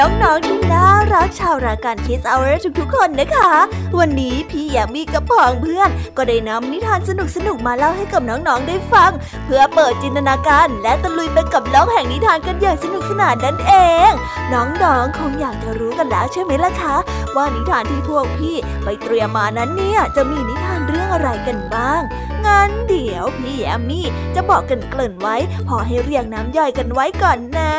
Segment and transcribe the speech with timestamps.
[0.00, 0.59] น้องๆที่น่า
[1.20, 3.52] รักชาวรายการคิสเอาร์ทุกๆ คนนะคะ
[3.98, 7.10] วันนี้พี่ยามีกับพองเพื่อน ก็ได้นำนิทานส
[7.46, 9.10] นุกๆมาเล่าให้กับน้องๆได้ฟัง
[9.44, 13.72] เพื่อเปิดจินตนาการและตะลุยไปกับโลกแห่งนิทานกันอย่างสนุกสนานนั่นเอ
[14.08, 14.10] ง
[14.52, 16.96] น้องๆคงอยากจะรู้กันแล้วใช่ไหมล่ะคะ
[17.36, 22.02] ว่านิทานที่พวกพี่ไปเตรียมมานั้นเนี่ยจะมีนิทานเรื่องอะไรกันบ้าง
[22.46, 25.36] งั้นเดี๋ยวพี่แอมมี่จะบอกกันเกริ่นไว้
[25.68, 27.72] พอให้เรียงน้ำย่อยกันไว้ก่อนนะ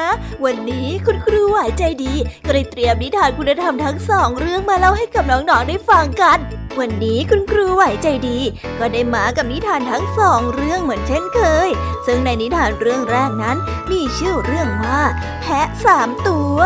[0.46, 2.14] วันนี้คุณครูหวายใจดี
[2.46, 6.38] ก็เลยเตรียมนิทานคุณธรรมทั้งสองเรื่องมาเล่าให้กับน้องๆได้ฟังกัน
[6.80, 8.40] วันนี้คุณครูไหวใจดี
[8.80, 11.70] ก็ได้มากับนิทานทั้งสองเรื่องเหมือนเช่นเคย
[12.06, 13.58] ซึ่งในนิทานเรื่องแรกนั้น
[13.92, 15.02] มีชื่อเรื่องว่า
[15.42, 16.58] แพะสามตัว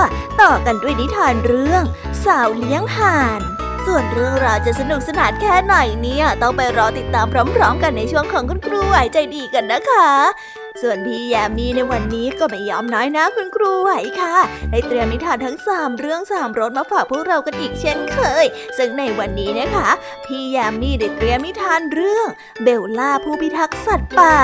[0.42, 1.84] ต่อกันด้วยนิทานเรื่อง
[2.26, 3.42] สาวเลี้ยงห่าน
[3.86, 7.26] ส่วนเรื่องราวจะสนุกสนานแค่ไหนเนี่ย ต้องไปรอติดตาม
[7.56, 13.92] พร้อม ๆ กันในช่วงของคุณครูไหวใจดีกันนะคะ ส่วนพี่ยามีในวันนี้ก็ไม่ยอมน้อยนะคุณครูไหว
[14.22, 14.38] ค่ะ
[14.72, 18.46] ได้เตรียมนิทานทั้งสามเรื่องสามรสมาฝากพวกเรากันอีกเช่นเคย
[18.78, 19.90] ซึ่งในวันนี้นะคะ
[20.26, 22.28] พี่ยามีได้เตรียมนิทานเรื่อง
[22.64, 24.36] เบลล่าผู้พิทักษ์สัตว์ป่า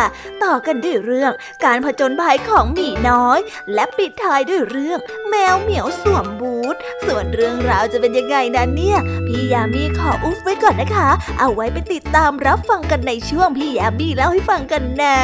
[0.43, 1.31] ต่อกันด้วยเรื่อง
[1.65, 3.39] การผจญภัยของหมีน้อย
[3.73, 4.99] และปิดท้ายด้วยเรื่อง
[5.29, 6.75] แมวเหมียวสวมบูท
[7.05, 15.19] ส่วนเรื่องราวจะเป็นยังไงนั้นเนี่ย พี่ยามีขออุบไว้ก่อนนะคะ เอาไว้ไปติดตามรับฟังกันในช่วงพี่ยามีเล่าให้ฟังกันนะ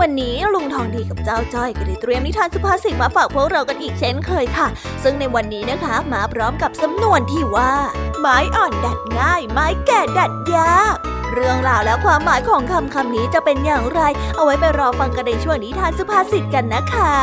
[0.00, 4.68] วันนี้ลุงทองดีกับเจ้าจ้อยก็ได้เตรียมนิทานสุภาษิตมาฝากพวกเรากันอีกเช่นเคยค่ะ
[5.02, 7.72] ซึ่งในวันนี้นะคะ มาพร้อมกับสำนวนที่ว่า
[8.20, 14.00] ไม้อ่อนดัดง่าย ไม้แก่ดัดยาก เรื่องราวและความหมายของคำคำนี้จะเป็นอย่างไร
[14.36, 17.14] เอาไว้ไปรอฟังกันในช่วงนิทานสุภาษิตกันนะคะ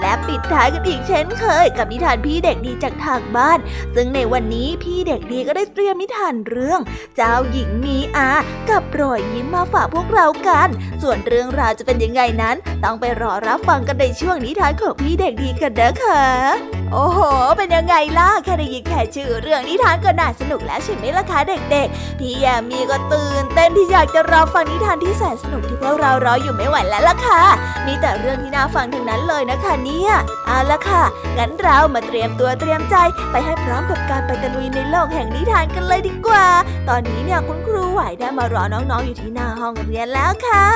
[0.00, 3.58] และปิดท้ายกันอีกเช่นเคย กับนิทานพี่เด็กดีจากทางบ้าน
[3.94, 6.80] ซึ่งในวันนี้พี่เด็กดีก็ได้เตรียมนิทานเรื่อง
[7.16, 8.30] เจ้าหญิงมีอา
[8.70, 10.68] กับรอยยิ้มมาฝากพวกเรากัน
[11.02, 16.22] ส่วนเรื่องราวจะเป็นยังไงนั้น ต้องไปรอรับฟังกันในช่วงนิทานของพี่เด็กดีกันนะคะ
[16.92, 17.20] โอ้โห
[17.56, 27.42] เป็นยังไงล่ะ แค่ได้ยินแค่ชื่อเรื่องนิทานก็น่าสนุกแล้วใช่ไหมล่ะคะเด็กๆ พี่ยามีก็ตื่นเต้นที่อยากจะรอฟังนิทานที่แสนสนุกที่พวกเรารออยู่ไม่ไหวแล้วล่ะค่ะ
[27.86, 30.12] มีแต่เรื่องที่น่าฟังทั้งนั้นเลยนะคะเนี่ย
[30.46, 31.02] เอาละค่ะ
[31.38, 32.96] งั้นเรามาเตรียมตัวเตรียมใจ
[33.30, 36.46] ไปให้พร้อมกับการไปตะลุยในโลกแห่งนิทานกันเลยดีกว่า
[36.88, 40.66] ตอนนี้เนี่ยคุณครูไหวได้มารอน้องๆอยู่ที่หน้าห้องเรียนแล้วค่ะ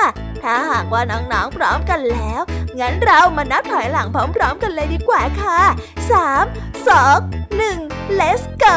[0.43, 2.41] ถ้าหากว่าน้องๆพร้อมกันแล้ว
[2.81, 5.61] งั้นเรามานับถอยหลังพร้อม ๆ กันเลยดีกว่าค่ะ
[6.11, 8.77] 3 2 1 let's go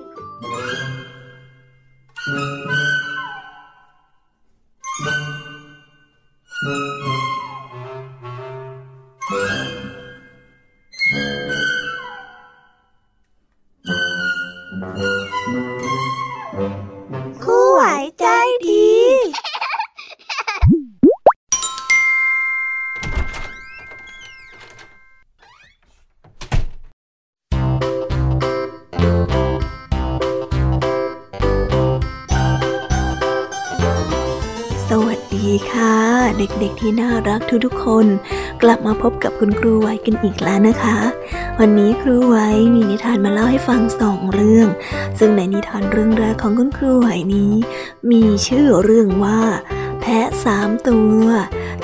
[36.81, 38.05] ที่น่ารักทุกๆคน
[38.61, 40.97] กลับมาพบกับคุณครูไว้กันอีกแล้วนะคะ
[41.59, 44.67] วันนี้ครูไว้มีนิทานมาเล่าให้ฟังสองเรื่อง
[45.19, 47.53] ซึ่งในนิทานเรื่องแรกของคุณครูไว้นี้
[48.11, 49.41] มีชื่อเรื่องว่า
[50.01, 51.23] แพะสามตัว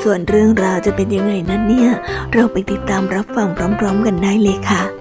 [0.03, 1.91] ส่วนเรื่องราวจะเป็นยังไงนั้นเนี่ย
[2.33, 3.47] เราไปติดตามรับฟัง
[3.79, 4.96] พร้อม ๆ กันได้เลยค่ะ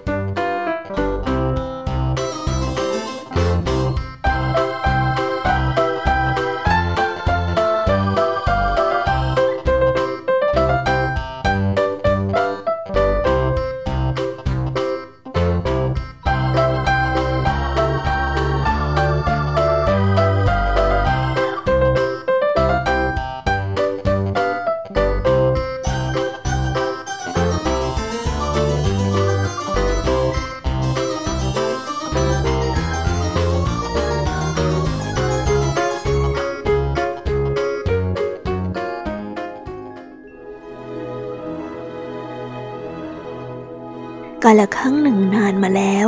[44.49, 46.07] กาลครั้งหนึ่งนานมาแล้ว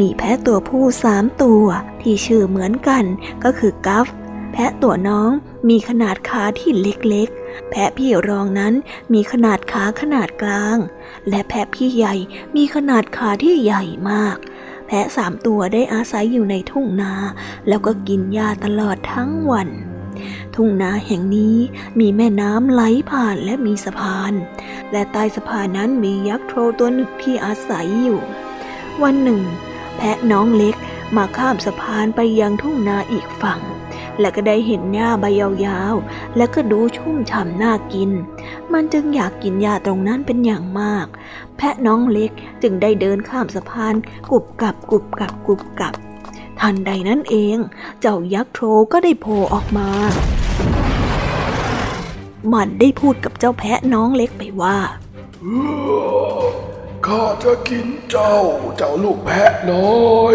[0.00, 1.64] มีแพะตัวผู้สามตัว
[2.00, 3.04] ที่ชื่อเหมือนกัน
[3.44, 4.08] ก็คือกัฟ
[4.52, 5.30] แพะตัวน้อง
[5.68, 8.74] มีขนาดขาที่เล็กๆ แพะพี่รองนั้น
[9.12, 10.78] มีขนาดขาขนาดกลาง
[11.28, 12.14] และแพะพี่ใหญ่
[12.56, 14.36] มีขนาดขาที่ใหญ่มาก
[14.86, 17.14] แพะสามตัวได้อาศัยอยู่ในทุ่งนา
[17.68, 19.68] แล้วก็กินหญ้าตลอดทั้งวัน
[20.54, 21.56] ทุ่งนาแห่งนี้
[22.00, 24.32] มีแม่น้ำไหลผ่านและมีสะพาน
[24.92, 28.20] และใต้สะพานนั้นมียักษ์โทรตัวหนึ่งที่อาศัยอยู่
[29.02, 29.42] วันหนึ่ง
[29.96, 30.76] แพะน้องเล็ก
[31.16, 33.60] มาข้ามสะพานไปยังทุ่งนาอีกฝั่ง
[34.20, 38.10] และก็ได้เห็นหญ้าใบยาวๆ และก็ดูชุ่มฉ่ำน่ากิน
[38.72, 41.06] มันจึงอยากกินหญ้าตรงนั้นเป็นอย่างมาก
[41.56, 42.30] แพะน้องเล็ก
[42.62, 43.94] จึงได้เดินข้ามสะพาน
[44.30, 45.94] กุบกับกุบกับกุบกับ
[46.60, 47.56] ทันใดนั้นเอง
[48.00, 49.88] เจ้ายักษ์โทรก็ได้โผล่ออกมา
[52.52, 54.76] มันได้พูดกับเจ้าแพะน้องเล็กไปว่า
[57.06, 58.36] ข้าจะกินเจ้า
[58.76, 60.34] เจ้าลูกแพะน้อย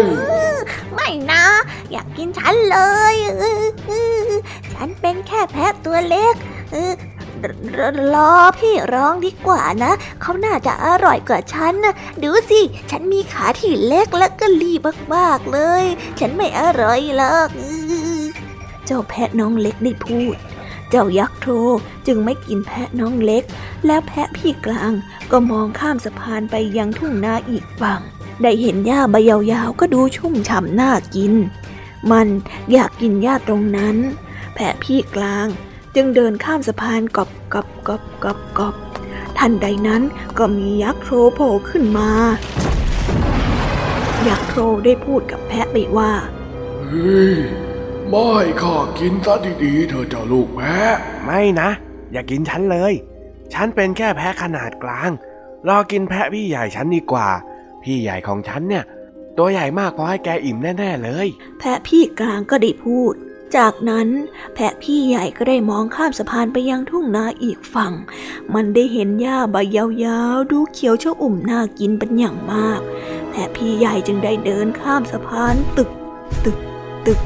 [0.94, 1.44] ไม่นะ
[1.90, 2.78] อยากกินฉันเล
[3.12, 3.14] ย
[4.72, 6.34] ฉันเป็นแค่แพะตัวเล็ก
[8.14, 12.60] รอพี่ร้องดีกว่านะ เขาน่าจะอร่อยกว่าฉันนะดูสิ
[12.90, 15.84] ฉันมีขาที่เล็กและก็รีบมากๆเลย
[16.18, 17.48] ฉันไม่อร่อยหรอก
[18.86, 20.36] เจ้าแพะน้องเล็กได้พูด
[20.90, 21.48] เจ้ายักษ์โท
[22.06, 23.44] จึงไม่กินแพะน้องเล็ก
[23.86, 24.92] แล้วแพะพี่กลาง
[25.30, 28.00] ก็มองข้ามสะพานไปยังทุ่งนาอีกฝั่ง
[28.42, 31.34] ได้เห็นหญ้าใบยาวๆก็ดูชุ่มฉ่ำน่ากิน
[32.10, 32.28] มัน
[32.72, 33.96] อยากกินหญ้าตรงนั้น
[34.54, 35.46] แพะพี่กลาง
[35.96, 38.74] จึงเดินข้ามสะพานกอบกอบกอบกอบกอบ
[39.38, 40.02] ทันใดนั้น
[40.38, 42.10] ก็มียักษ์โทรโผล่ขึ้นมา
[44.28, 46.12] ยักษ์โทรได้พูดกับแพะไปว่า
[46.86, 47.36] เฮ้ย
[48.08, 48.30] ไม่
[48.62, 49.34] ข้ากินซะ
[49.64, 51.70] ดีๆเธอะเจ้าลูกแพะ ไม่นะ
[52.12, 52.92] อย่ากินฉันเลย
[53.54, 55.10] ฉันเป็นแค่แพะขนาดกลาง
[55.68, 57.28] รอกินแพะพี่ใหญ่ฉันดีกว่า
[57.82, 58.84] พี่ใหญ่ของฉันเนี่ย
[59.38, 63.14] ตัวใหญ่มากพอให้แกอิ่มแน่ๆเลย แพะพี่กลางก็ได้พูด
[63.56, 64.08] จากนั้น
[64.54, 67.92] แพะพี่ใหญ่ก็ได้มองข้ามสะพานไปยังทุ่งนาอีกฝั่ง
[68.54, 72.80] มันได้เห็นหญ้าใบยาวๆ ดูเขียวชอุ่มน่ากินเป็นอย่างมาก
[73.30, 75.90] แพะพี่ใหญ่จึงได้เดินข้ามสะพานตึก
[76.44, 76.58] ตึก
[77.06, 77.20] ตึก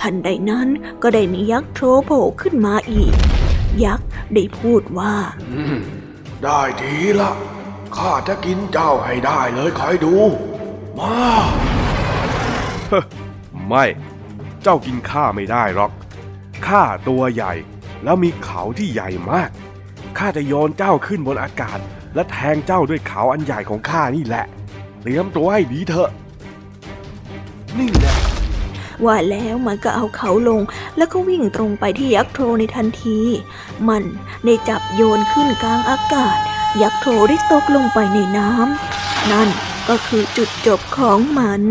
[0.00, 0.68] ทันใดนั้น
[1.02, 3.12] ก็ได้มียักษ์โทรโผล่ขึ้นมาอีก
[3.84, 5.14] ยักษ์ได้พูดว่า
[5.52, 5.76] อืม
[6.44, 7.30] ได้ทีละ
[7.96, 10.14] ข้าจะกินเจ้าให้ได้เลยคอยดู
[10.98, 11.16] มา
[13.66, 13.84] ไม่
[14.62, 15.92] เจ้ากินข้าไม่ได้หรอก
[16.66, 17.52] ข้าตัวใหญ่
[18.04, 19.50] แล้วมีเขาที่ใหญ่มาก
[20.18, 21.78] ข้าจะโยนเจ้าขึ้นบนอากาศ
[22.14, 24.44] และแทงเจ้าด้วยเขาอันใหญ่ของข้านี่แหละ
[25.00, 26.10] เตรียมตัวให้ดีเถอะ
[27.78, 28.16] นี่แหละ
[29.04, 30.62] ว่าแล้วมันก็เอาเขาลง
[30.96, 33.18] แล้วก็วิ่งตรงไปที่ยักษ์โทรในทันที
[33.88, 34.02] มัน
[34.44, 36.36] ได้จับโยนขึ้นกลางอากาศ
[36.82, 39.48] ยักษ์โทรได้ตกลงไปในน้ำนั่น
[39.88, 41.62] ก็คือจุดจบของมัน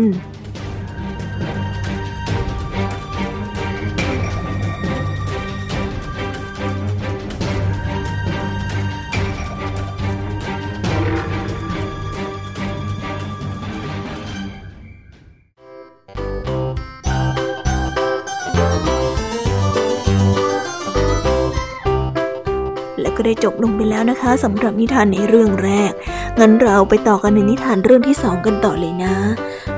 [23.28, 25.92] ได้จบลงไปแล้วนะคะสำหรับนิทานในเรื่องแรก
[26.38, 29.16] งั้นเราไปต่อกันในนิทานเรื่องที่สองกันต่อเลยนะ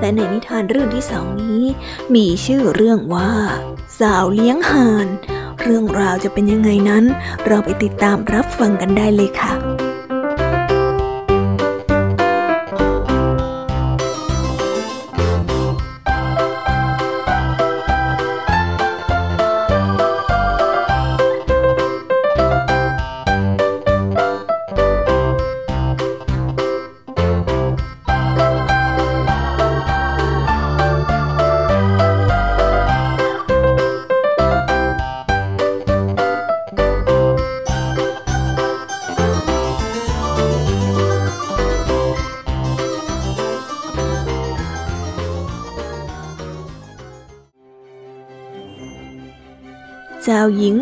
[0.01, 1.63] และในนิทานเรื่องที่สองนี้
[2.15, 3.31] มีชื่อเรื่องว่า
[4.01, 5.09] สาวเลี้ยงห่าน
[5.63, 7.05] เรื่องราวจะเป็นยังไงนั้น
[7.47, 9.50] เราไปติดตามรับฟังกันได้เลยค่ะ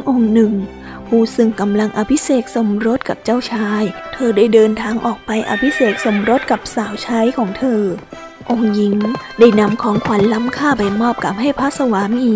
[0.08, 0.52] องค์หนึ่ง
[1.06, 7.82] ผู้ซึ่งกำลังอภิเษกสมรสกับเจ้าชาย เธอได้เดินทางออกไปอภิเษกสมรสกับสาวใช้ของเธอ
[8.50, 8.96] องค์หญิง
[9.38, 12.32] ได้นำของขวัญล้ำค่าไปมอบกับให้พระสวามี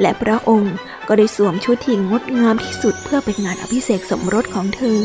[0.00, 0.74] และพระองค์
[1.08, 5.00] ก็ได้สวมชุดที่งดงามที่สุดเพื่อเป็นงานอภิเษกสมรสของเธอ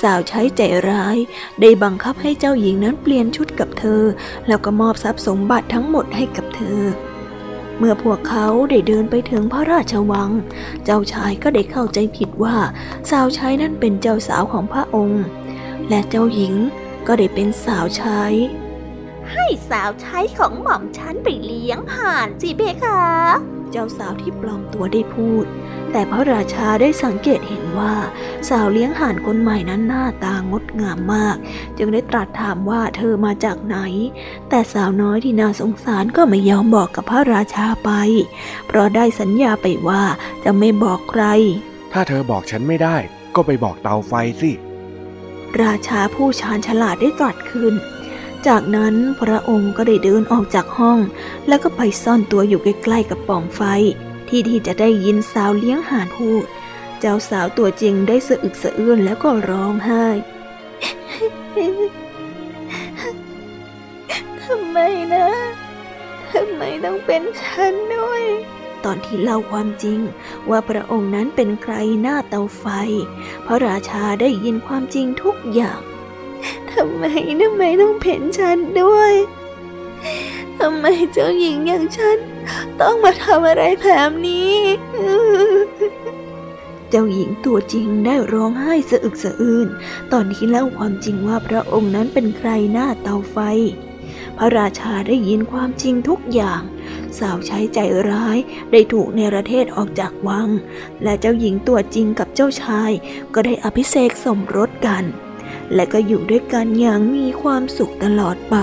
[0.00, 1.16] สาวใช้ใจร้าย
[1.60, 4.02] ได้บังคับให้เจ้าหญิงนั้นเปลี่ยนชุดกับเธอ
[4.48, 6.80] แล้วก็มอบทรัพย์สมบัติทั้งหมดให้กับเธอ
[7.78, 10.30] เมื่อพวกเขาได้เดินไปถึงพระราชวัง
[10.84, 12.56] เจ้าชายก็ได้เข้าใจผิดว่า
[13.10, 15.24] สาวใช้นั่นเป็นเจ้าสาวของพระองค์
[15.88, 16.54] และเจ้าหญิง
[17.06, 18.22] ก็ได้เป็นสาวใช้
[19.32, 25.44] ให้สาวใช้ของหม่อมฉันไปเลี้ยงห่านสิเพคะ เจ้าสาวที่ปลอมตัวได้พูด
[25.92, 27.94] แต่พระราชาได้สังเกตเห็นว่า
[28.48, 31.36] สาวเลี้ยงห่านคนใหม่นั้นหน้าตางดงามมาก
[31.78, 33.76] จึงได้ตรัสถามว่าเธอมาจากไหน
[34.48, 37.90] แต่สาวน้อยที่น่าสงสารก็ไม่ยอมบอกกับพระราชาไป
[38.66, 40.02] เพราะได้สัญญาไปว่า
[40.44, 41.24] จะไม่บอกใคร
[41.92, 42.96] ถ้าเธอบอกฉันไม่ได้
[43.34, 44.50] ก็ไปบอกเตาไฟสิ
[45.62, 47.74] ราชาผู้ชาญฉลาดได้ตรัสขึ้น
[48.48, 50.98] จากนั้นพระองค์ก็ได้เดินออกจากห้อง
[51.48, 53.62] แล้วก็ไปซ่อนตัวอยู่ใกล้ๆกับปล่องไฟ
[54.28, 56.44] ที่ที่จะได้ยินสาวเลี้ยงห่านพูด
[57.00, 60.06] เจ้าสาวตัวจริงได้สะอึกสะอื้นแล้วก็ร้องไห้
[64.42, 64.78] ทำไม
[65.12, 65.26] นะ
[66.32, 68.22] ทำไมต้องเป็นฉันด้วย
[68.84, 69.98] ตอนที่เล่าความจริง
[70.50, 72.64] ว่าพระองค์นั้นเป็นใครหน้าเตาไฟ
[73.46, 75.80] พระราชาได้ยินความจริงทุกอย่าง
[76.72, 77.04] ทำไม
[77.42, 79.12] ทำไมต้องเพ่นฉันด้วย
[80.58, 82.18] ทำไมเจ้าหญิงอย่างฉัน
[82.80, 84.56] ต้องมาทำอะไรแบบนี้
[86.90, 89.68] เจ้าหญิงตัวจริงได้ร้องไห้สะอึกสะอื้น
[90.12, 93.38] ตอนที่เล่าความจริงว่าพระองค์นั้นเป็นใครหน้าเตาไฟ
[94.38, 96.62] พระราชาได้ยินความจริงทุกอย่าง
[97.18, 97.78] สาวใช้ใจ
[98.10, 98.38] ร้าย
[98.72, 100.48] ได้ถูกเนรเทศออกจากวัง
[101.02, 102.90] และเจ้าหญิงตัวจริงกับเจ้าชาย
[103.34, 105.04] ก็ได้อภิเษกสมรสกัน
[105.74, 108.56] และก็อยู่ด้วยกันอย่างมีความสุขตลอดไป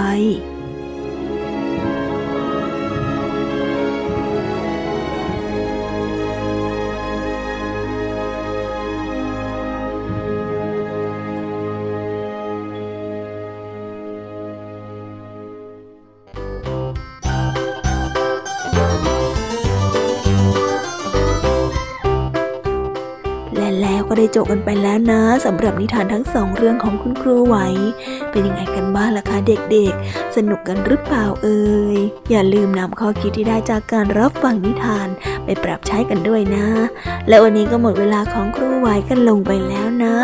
[24.43, 27.57] บกันไปแล้วนะสำหรับนิทานทั้งสองเรื่องของคุณครูไหว
[28.31, 31.61] เป็นยังไงกันบ้างล่ะคะเด็กๆ สนุกกันหรือเปล่าเอ่
[31.95, 31.97] ย
[32.31, 35.07] อย่าลืมนำข้อคิดที่ได้จากการรับฟังนิทาน
[35.45, 36.67] ไปปรับใช้กันด้วยนะ
[37.27, 40.15] และวันนี้ก็หมดเวลาของครูไหวกันลงไปแล้วนะ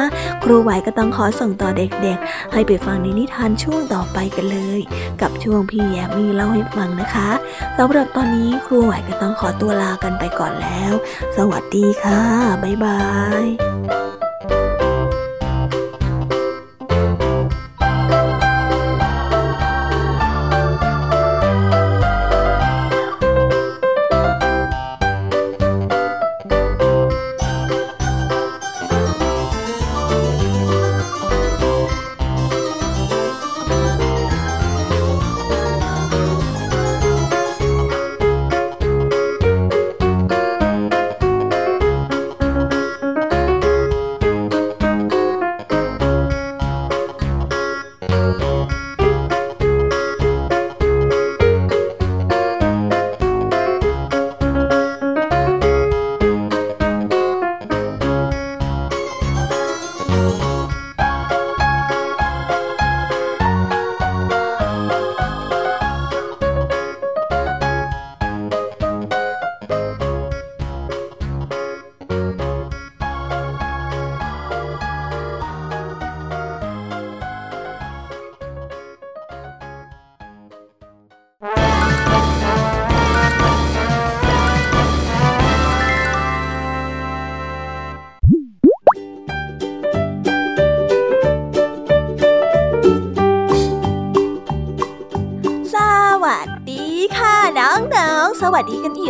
[0.44, 4.80] ครูไหวก็ต้องขอส่งต่อเด็กๆ ให้ไปฟังในนิทานช่วงต่อไปกันเลย
[5.22, 7.30] กับช่วงพี่แยมมีเล่าให้ฟังนะคะ
[7.78, 10.94] สำหรับตอนนี้ครูไหวก็ต้องขอตัวลากันไปก่อนแล้ว
[11.38, 12.22] สวัสดีค่ะ
[12.64, 13.02] บ๊ายบา
[13.44, 14.05] ย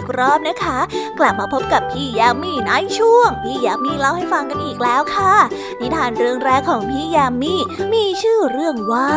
[0.09, 0.77] กรอบนะคะ
[1.19, 5.35] กลับมาพบกับพี่ยามีในช่วง พี่ยามีเล่าให้ฟังกันอีกแล้วค่ะ
[5.79, 7.55] นิทานเรื่องแรกของพี่ยามี
[7.93, 9.13] มีชื่อเรื่องว่า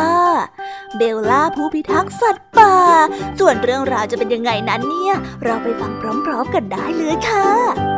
[0.97, 2.75] เบลล่าผู้พิทักษ์สัตว์ป่า
[3.39, 5.91] ส่วนเรื่องราวจะเป็นยังไงนั้นเนี่ย เราไปฟัง
[6.25, 7.88] พร้อมๆกันได้เลยค่ะ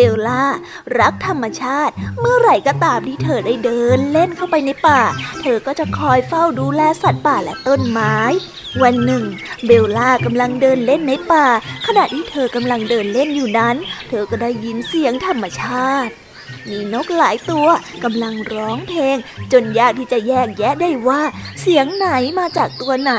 [0.00, 0.44] บลล่า
[1.00, 5.00] รักธรรมชาติ เมื่อไหร่ก็ตามที่เธอได้เดินเล่นเข้าไปในป่า
[5.42, 8.16] เธอก็จะคอยเฝ้าดูแลสัตว์ป่าและต้นไม้
[8.82, 9.24] วันหนึ่ง
[9.66, 11.46] เบลล่ากำลังเดินเล่นในป่า
[11.86, 13.76] ขณะที่เธอกำลังเดินเล่นอยู่นั้น
[14.08, 16.12] เธอก็ได้ยินเสียงธรรมชาติ
[16.70, 17.66] มีนกหลายตัว
[18.04, 19.16] กำลังร้องเพลง
[19.52, 21.22] จนยากที่จะแยกแยะได้ว่า
[21.60, 22.08] เสียงไหน
[22.38, 23.14] มาจากตัวไหน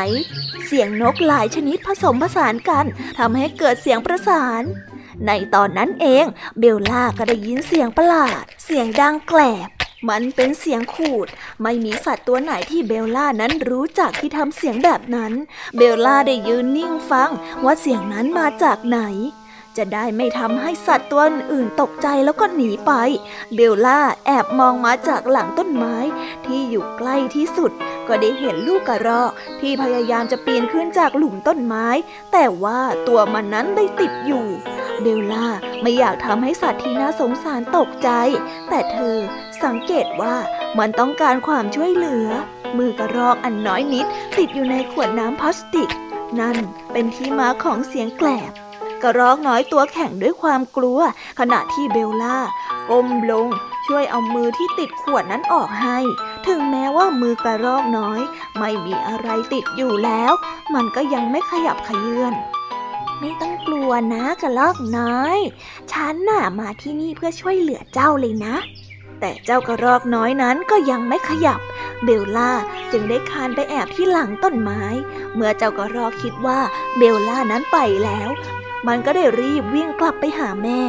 [0.67, 2.85] เสียงนกหลายชนิดผสมผสานกัน
[3.19, 4.63] ทำให้เกิดเสียงประสาน
[5.27, 6.25] ในตอนนั้นเอง
[6.59, 9.69] เบลล่าก็ได้ยินเสียงประหลาด เสียงดังแกลบ
[10.09, 11.27] มันเป็นเสียงขูด
[11.61, 15.33] ไม่มีสัตว์ตัวไหนที่เบลล่านั้นรู้จักที่ทำเสียงแบบนั้น
[15.77, 17.31] เบลล่าได้ยืนนิ่งฟัง
[17.63, 18.99] ว่าเสียงนั้นมาจากไหน
[19.77, 22.91] จะได้ไม่ทำให้สัตว์ตัวอื่นตกใจแล้วก็หนีไป
[23.55, 25.95] เบลล่าแอบมองมาจากหลังต้นไม้
[26.45, 27.71] ที่อยู่ใกล้ที่สุด
[28.07, 29.31] ก็ได้เห็นลูกกระรอก
[29.61, 31.87] ที่พยายามจะปีนขึ้นจากหลุมต้นไม้
[32.31, 34.45] แต่ว่าตัวมันนั้นได้ติดอยู่
[35.01, 35.47] เบลล่า
[35.81, 38.09] ไม่อยากทำให้สัตว์ที่น่าสงสารตกใจ
[38.69, 39.17] แต่เธอ
[39.63, 40.35] สังเกตว่า
[40.79, 42.27] มันต้องการความช่วยเหลือ
[42.77, 44.05] มือกระรอกอันน้อยนิด
[44.37, 45.89] ติดอยู่ในขวดน้ำพลาสติก
[46.39, 46.57] นั่น
[46.91, 48.51] เป็นที่มาของเสียงแกลบ
[49.03, 50.99] กระรอกน้อยตัวแข็งด้วยความกลัว
[51.39, 52.37] ขณะที่เบลล่า
[52.89, 53.47] ก้มลง
[53.87, 55.97] ช่วยเอามือที่ติดขวดนั้นออกให้
[56.47, 58.19] ถึงแม้ว่ามือกระรอกน้อย
[58.57, 60.31] ไม่มีอะไรติดอยู่แล้ว
[60.73, 62.33] มันก็ยังไม่ขยับขยื่น
[63.19, 65.37] ไม่ต้องกลัวนะกระลอกน้อย
[65.91, 68.55] ฉันน่ะมาที่นี่เพื่อช่วยเหลือเจ้าเลยนะ
[69.19, 71.59] แต่เจ้ากระรอกน้อยนั้นก็ยังไม่ขยับ
[72.03, 72.51] เบลล่า
[72.91, 74.83] จึงได้คานไปแอบที่หลังต้นไม้
[75.35, 76.59] เมื่อเจ้ากระรอกคิดว่า
[76.97, 78.29] เบลล่านั้นไปแล้ว
[78.87, 80.81] มันก็ได้รีบวิ่งกลับไปหาแม่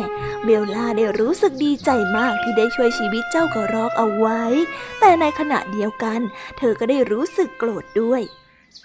[0.45, 4.43] เบลล่าได้รู้สึกดีใจมากที่ได้ช่วยชีวิตเจ้ากระรอกเอาไว้
[5.01, 6.21] แต่ในขณะเดียวกัน
[6.59, 8.23] เธอก็ได้รู้สึกโกรธด้วย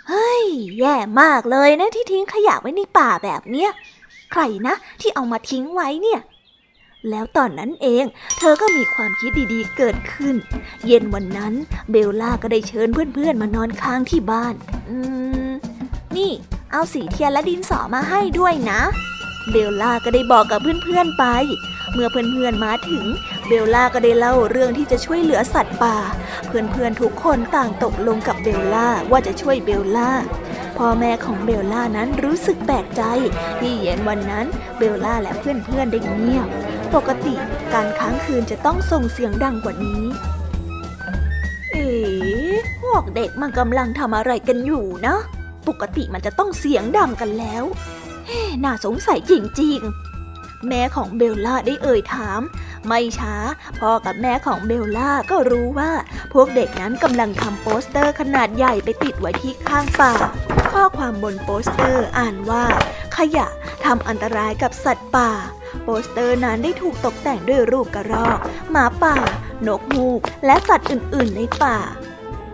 [0.08, 0.46] เฮ้ย
[0.80, 3.70] แย่มากเลยนะที่ทิ้งขยะไว้ในป่าแบบเนี้ย
[4.32, 6.22] ใครนะที่เอามาทิ้งไว้เนี่ย
[7.10, 8.06] แล้วตอนนั้นเอง
[8.38, 10.36] เธอก็มีความคิดดีๆเกิดขึ้น
[10.86, 11.54] เย็นวันนั้น
[11.92, 14.54] เบลล่าก็ได้เชิญเพื่อนๆมานอนค้างที่บ้าน
[14.90, 14.98] อื
[15.47, 15.47] ม
[16.18, 16.32] นี่
[16.72, 18.82] เอาสีเทียนและดินสอมาให้ด้วยนะ
[19.52, 21.26] เบลล่าก็ได้บอกกับเพื่อนๆไป
[21.94, 23.06] เมื่อเพื่อนๆมาถึง
[23.48, 25.98] เบลล่าก็ได้เล่าเรื่องที่จะช่วยเหลือสัตว์ป่า
[26.48, 30.12] เพื่อนๆทุกคนต่างตกลงกับเบลล่าว่าจะช่วยเบลล่า
[30.78, 33.02] พ่อแม่ของเบลล่านั้นรู้สึกแปลกใจ
[33.60, 34.46] ที่เย็นวันนั้น
[34.78, 36.48] เบลล่าและเพื่อนๆได้เงียบ
[36.94, 37.36] ปกติ
[37.74, 40.04] การค้างคืนจะต้องส่งเสียงดังกว่านี้
[41.72, 41.88] เอ๋
[42.82, 45.22] พวกเด็กมันกำลังทำอะไรกันอยู่เนาะ
[45.68, 47.64] ปกติมันจะต้องเสียงดังกันแล้ว
[48.64, 52.42] น่าสงสัยจริงๆ แม่ของเบลล่าได้เอ่ยถาม
[52.88, 53.36] ไม่ช้า
[53.80, 55.92] พ่อกับแม่ของเบลล่าก็รู้ว่า
[56.34, 60.14] พวกเด็กนั้นกำลังทำโปสเตอร์ขนาดใหญ่ไปติดไว้ที่ข้างป่า
[60.72, 62.64] ข้อความบนโปสเตอร์อ่านว่า
[63.18, 63.48] ขยะ
[63.86, 65.32] ทำอันตรายกับสัตว์ป่า
[65.84, 68.40] โปสเตอร์นั้นได้ถูกตกแต่งด้วยรูปกระรอก
[68.72, 69.16] หมาป่า
[69.68, 71.78] นกฮูก และสัตว์อื่นๆในป่า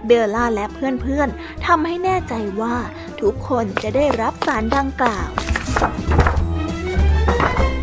[0.05, 2.75] เบลล่าและเพื่อนๆทำให้แน่ใจว่า
[3.21, 5.29] ทุกคนจะได้รับสารดังกล่าว
[5.81, 7.82] แล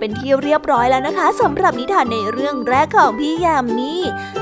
[0.00, 3.94] เป็นที่เรียบร้อยแล้วนะคะสำหรับนิทานในเรื่องแรกของพี่ยามี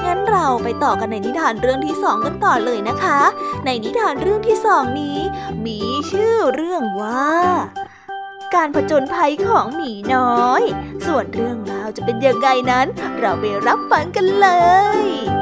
[0.05, 3.21] งั้นเราไปต่อกันในนิทานเรื่องที่สองกันต่อเลยนะคะ
[3.65, 5.19] ในนิทานเรื่องที่สองนี้
[5.67, 7.31] มีชื่อเรื่องว่า
[8.55, 10.63] การผจญภัยของหมีน้อย
[11.07, 12.87] ส่วนเรื่องราวจะเป็นยังไงนั้น
[13.19, 14.49] เราไปรับฟังกันเล
[14.99, 15.40] ย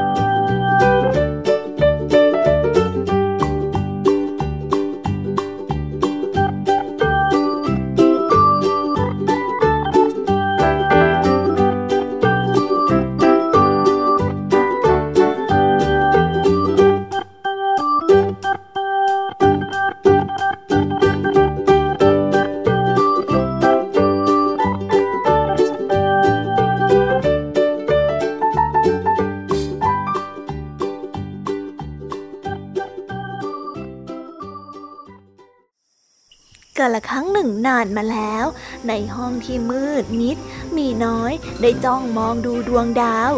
[37.88, 38.44] านมาแล้ว
[38.88, 40.36] ในห้องที่มืดมิด
[40.76, 43.32] มีน้อยได้จ้องมองดูดวงดาว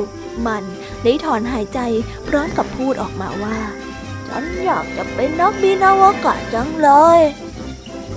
[0.47, 0.65] มัน
[1.05, 1.81] ได้ถอนหายใจ
[2.29, 3.59] พร้อมกับพูดออกมาว่า
[4.29, 7.21] ฉันอยากจะเป็นนักบินอวกาศจังเลย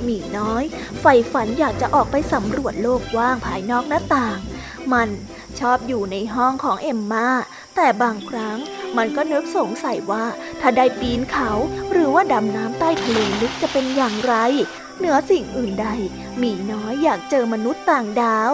[0.08, 0.64] มีน้อย
[1.00, 4.38] ใฝ่ฝันอยากจะออกไปสำรวจโลกว้างภายนอกหน้าต่าง
[4.94, 5.10] มัน
[5.60, 7.30] ชอบอยู่ในห้องของเอ็มมา
[7.76, 8.58] แต่บางครั้ง
[8.98, 10.26] มันก็นึกสงสัยว่า
[10.62, 11.52] ถ้าได้ปีนเขา
[11.92, 14.36] หรือว่าดำน้ำใต้ทะเลลึกจะเป็นอย่างไร
[14.98, 15.88] เหนือสิ่งอื่นใด
[16.42, 18.54] มีน้อยอยากเจอมนุษย์ต่างดาว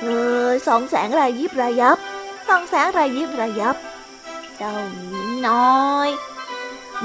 [0.00, 0.06] เอ
[0.46, 1.98] อสองแสงรายยิบระยับ
[2.48, 3.76] สองแสงรายยิบระยับ
[4.56, 6.08] เจ้าหมีน้อย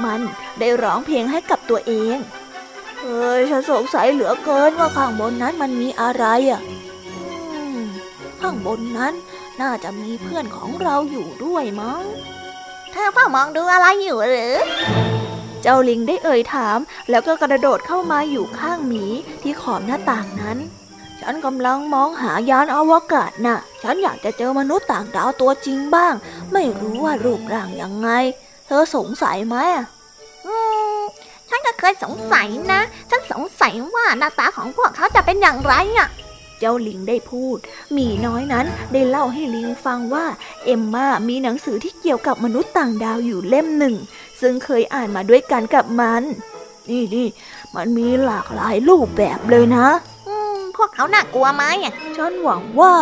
[0.04, 0.20] มัน
[0.58, 2.16] ได้ร้องเพลงให้กับตัวเอง
[3.02, 6.60] เอ้ยฉันสงสัยเหลือเกินว่าข้างบนนั้นมันมีอะไรอะ
[8.40, 9.14] ข้างบนนั้น
[9.60, 12.04] น่าจะมีเพื่อนของเราอยู่ด้วยมั้ง
[12.92, 14.56] เธอเฝ้ามองดูอะไรอยู่หรือ
[15.68, 16.78] เจ้าลิงได้เอ่ยถาม
[17.10, 19.04] แล้วก็กระโดดเข้ามาอยู่ข้างหมี
[19.42, 20.58] ที่ขอบหน้าต่างนั้น
[21.20, 26.14] ฉันกำลังมองหายานอวกาศน่ะ ฉันอยากจะเจอมนุษย์ต่างดาวตัวจริงบ้าง
[26.52, 28.08] ไม่รู้ว่ารูปร่างยังไง
[28.66, 29.86] เธอสงสัยไหมอะ
[30.46, 30.54] อื
[30.98, 31.00] ม
[31.48, 36.08] ฉันก็เคยสงสัยนะ ฉันสงสัยว่าหน้าตาของพวกเขาจะเป็นอย่างไรอะ
[36.60, 37.58] เจ้าลิงได้พูด
[37.92, 40.26] หมีน้อยนั้นได้เล่าให้ลิงฟังว่า
[40.64, 43.94] เอมมามีหนังสือที่เกี่ยวกับมนุษย์ต่างดาวอยู่เล่มหนึ่ง
[44.40, 46.22] ซึ่งเคยอ่านมาด้วยกันกับมัน
[46.90, 47.28] นี่นี่
[47.74, 49.88] มันมีหลากหลายรูปแบบเลยนะ
[50.28, 52.94] อืมพวกเขาน่ากลัวไหมอะฉันหวังว่า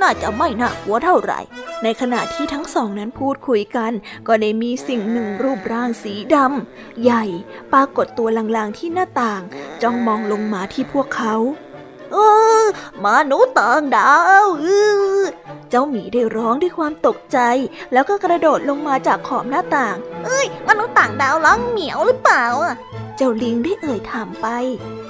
[0.00, 1.40] น่าจะไม่น่ากลัวเท่าไหร่
[1.82, 3.92] ในขณะที่ทั้งสองนั้นพูดคุยกัน
[4.26, 7.24] ก็ได้มีสิ่งหนึ่งรูปร่างสีดำใหญ่
[7.72, 9.42] ปรากฏตัวลางๆที่หน้าต่าง
[9.82, 11.34] จ้องมองลงมาที่พวกเขา
[12.12, 12.45] เออ
[13.04, 14.46] มนุษย์ต่างดาว
[15.70, 17.38] เจ้าหมีได้ร้องด้วยความตกใจ
[17.92, 22.74] แล้วก็กระโดดลงมาจากขอบหน้าต่างเฮ้ย มนุษย์ต่างดาวร้องเหมียวหรือเปล่าอะ
[23.16, 24.46] เจ้าลิงได้เอ่ยถามไป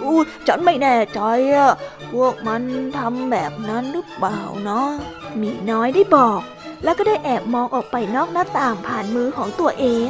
[0.03, 1.21] อู้ฉันไม่แน่ใจ
[1.55, 1.73] อะ
[2.13, 2.63] พวกมัน
[2.97, 4.89] ทำแบบนั้นหรือเปล่าเนาะ
[5.37, 6.41] หมีน้อยได้บอก
[6.85, 10.09] แล้วก็ได้แอบมองออกไปนอกหน้าต่างผ่านมือของตัวเอง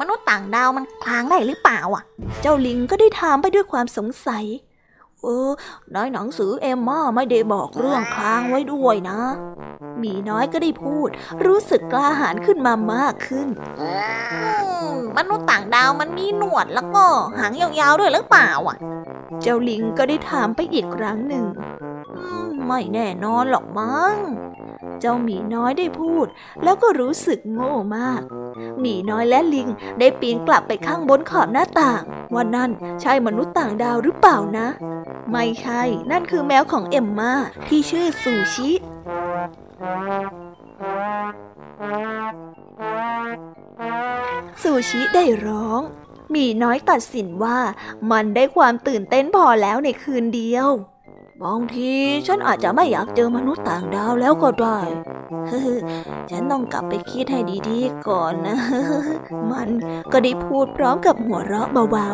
[0.00, 2.04] มนุษย์ต่างดาวมันคลางได้หรือเปล่าอะ
[2.40, 4.44] เจ้าลิงก็ได้ถามไปด้วยความสงสัย
[5.22, 5.50] เออ
[5.92, 9.20] ในหนังสือเอมมาไม่ได้บอกเรื่องค้างไว้ด้วยนะ
[9.98, 11.08] หมีน้อยก็ได้พูด
[11.46, 13.48] รู้สึกกล้าหาญขึ้นมามากขึ้น
[13.80, 13.88] อื
[14.92, 17.04] มมนุษย์ต่างดาวมันมีหนวดแล้วก็
[17.38, 18.76] หางยาวๆด้วยหรือเปล่าอะ
[19.42, 21.46] เจ้าลิงก็ได้ถามไปอีกครั้งหนึ่ง
[22.16, 24.16] อืมไม่แน่นอนหรอกมั้ง
[25.00, 26.26] เจ้าหมีน้อยได้พูด
[26.64, 28.20] แล้วก็รู้สึกโง่มาก
[28.80, 32.02] หมีน้อยและลิงได้ปีนกลับไปข้างบนขอบหน้าต่าง
[32.34, 34.68] ว่านั่นใช่มนุษย์ต่างดาวหรือเปล่านะ
[35.32, 37.32] ไม่ใช่ นั่นคือแมวของเอ็มมา
[37.68, 38.70] ที่ชื่อซูชิ
[44.62, 45.82] ซูชิได้ร้อง
[46.30, 47.58] หมีน้อยตัดสินว่า
[48.10, 50.68] มันได้ความตื่นเต้นพอแล้วในคืนเดียว
[51.44, 51.92] บางที
[52.26, 54.78] ฉันอาจจะไม่อยากเจอมนุษย์ต่างดาวแล้วก็ได้
[56.30, 58.58] ฉันต้องกลับไปคิดให้ดีๆก่อนนะ
[59.52, 59.68] มัน
[60.12, 62.10] ก็ได้พูดพร้อมกับหัวเราะเบา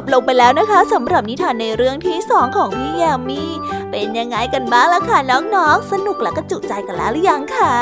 [0.00, 3.42] บลงไปแล้วนะคะสำหรับนิทานในเรื่องที่สองของพี่ยามี
[3.90, 7.76] เป็นยังไงกันบ้างล่ะค่ะน้องๆ สนุกและก็จุใจกันแล้วหรือยังคะ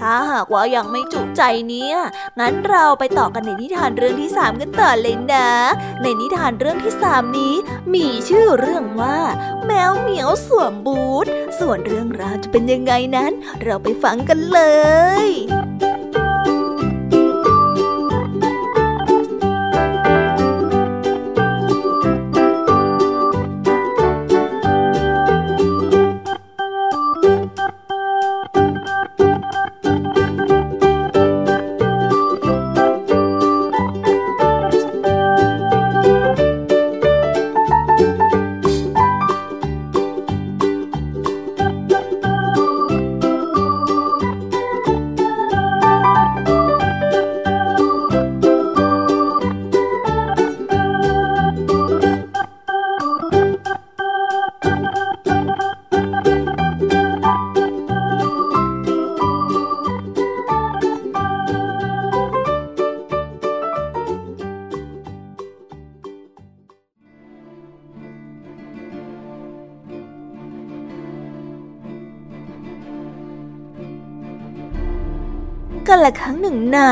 [0.00, 1.96] ถ้าหากว่ายังไม่จุใจเนี่ย
[2.38, 5.50] งั้นเราไปต่อกันในนิทานเรื่องที่สามกันต่อเลยนะ
[6.02, 7.54] ในนิทานเรื่องที่สามนี้
[7.94, 9.18] มีชื่อเรื่องว่า
[9.66, 11.26] แมวเหมียวสวมบูท
[11.58, 14.60] ส่วนเรื่องราวจะเป็นยังไงนั้น เราไปฟังกันเล
[15.24, 15.28] ย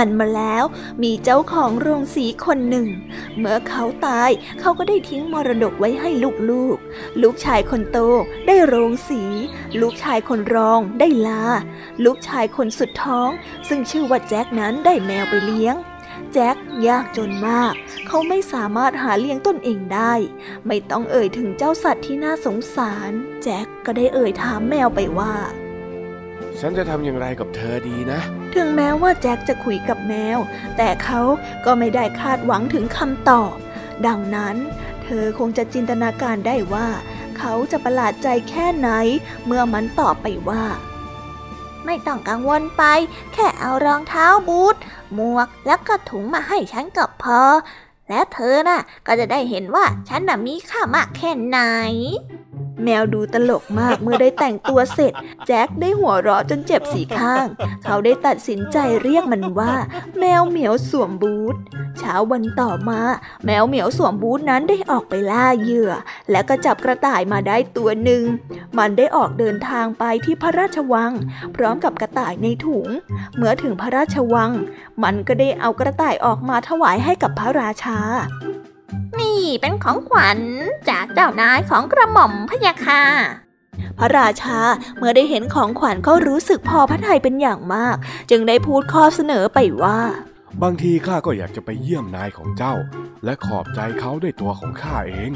[0.03, 0.65] านมาแล้ว
[1.03, 2.88] มีเจ้าของโรงสีคนหนึ่ง
[3.38, 6.77] เมื่อเขาตายเขาก็ได้ทิ้งมรดกไว้ให้ลูกๆลูก
[7.23, 7.99] ลูกชายคนโต
[8.47, 9.23] ได้โรงสี
[9.81, 11.45] ลูกชายคนรองได้ลา
[12.05, 13.31] ลูกชายคนสุดท้อง
[13.69, 15.77] ซึ่งชื่อว่าแจ็คนั้นได้แมวไปเลี้ยง
[16.33, 16.57] แจ็ค
[16.88, 17.73] ยากจนมาก
[18.07, 20.12] เขาไม่สามารถหาเลี้ยงตนเองได้
[20.67, 23.11] ไม่ต้องเอ่ยถึงเจ้าสัตว์ที่น่าสงสาร
[23.43, 25.35] แจ็คก็ได้เอ่ยถามแมวไปว่า
[26.61, 28.21] ฉันจะทำอย่างไรกับเธอดีนะ
[28.55, 30.38] ถึงแม้ว่าแจ็คจะคุยกับแมว
[30.77, 31.21] แต่เขา
[31.65, 33.55] ก็ไม่ได้คาดหวังถึงคำตอบ
[34.07, 34.57] ดังนั้น
[35.03, 36.88] เธอคงจะจินตนาการได้ว่า
[37.38, 38.88] เขาจะประหลาดใจแค่ไหน
[39.47, 40.65] เมื่อมันตอบไปว่า
[41.87, 42.85] ไม่ต้องกังวลไป
[43.33, 44.77] แค่เอารองเท้าบูท
[45.15, 47.41] หมวกแล้วก็ถุงมาให้ฉันก็พอ
[48.09, 51.61] แล้วเธอน่ะ ก็จะได้เห็นว่าฉันน่ะมีค่ามากแค่ไหน
[52.85, 55.12] แมวดูตลกมากเมื่อได้แต่งตัวเสร็จ
[55.47, 57.47] แจ็คได้หัวเราะจนเจ็บสีข้าง
[57.85, 59.75] เขาได้ตัดสินใจเรียกมันว่า
[60.18, 61.55] แมวเหมียวสวมบูท
[61.99, 63.01] เช้าวันต่อมา
[63.47, 65.92] แมวเหมียวสวมบูทนั้นได้ออกไปล่าเหยื่อ
[66.31, 68.23] และก็จับกระต่ายมาได้ตัวหนึ่ง
[68.79, 71.12] มันได้ออกเดินทางไปที่พระราชวัง
[71.57, 72.88] พร้อมกับกระต่ายในถุง
[73.37, 74.51] เมื่อถึงพระราชวัง
[75.03, 77.99] มันก็ได้เอากระต่ายออกมาถวายให้กับพระราชา
[79.20, 80.38] นี่เป็นของขวัญ
[80.90, 83.02] จากเจ้านายของกระหม่อมพะยาค่ะ
[83.98, 84.59] พระราชา
[84.98, 87.96] เมื่อได้เห็นของขวัญก็รู้สึกพอพระทัยเป็นอย่างมาก
[88.31, 90.00] จึงได้พูดข้อเสนอไปว่า
[90.62, 92.74] บางทีข้าก็อยากจะไปเยี่ยมนายของเจ้า
[93.24, 95.33] และขอบใจเขาด้วยตัวของข้าเอง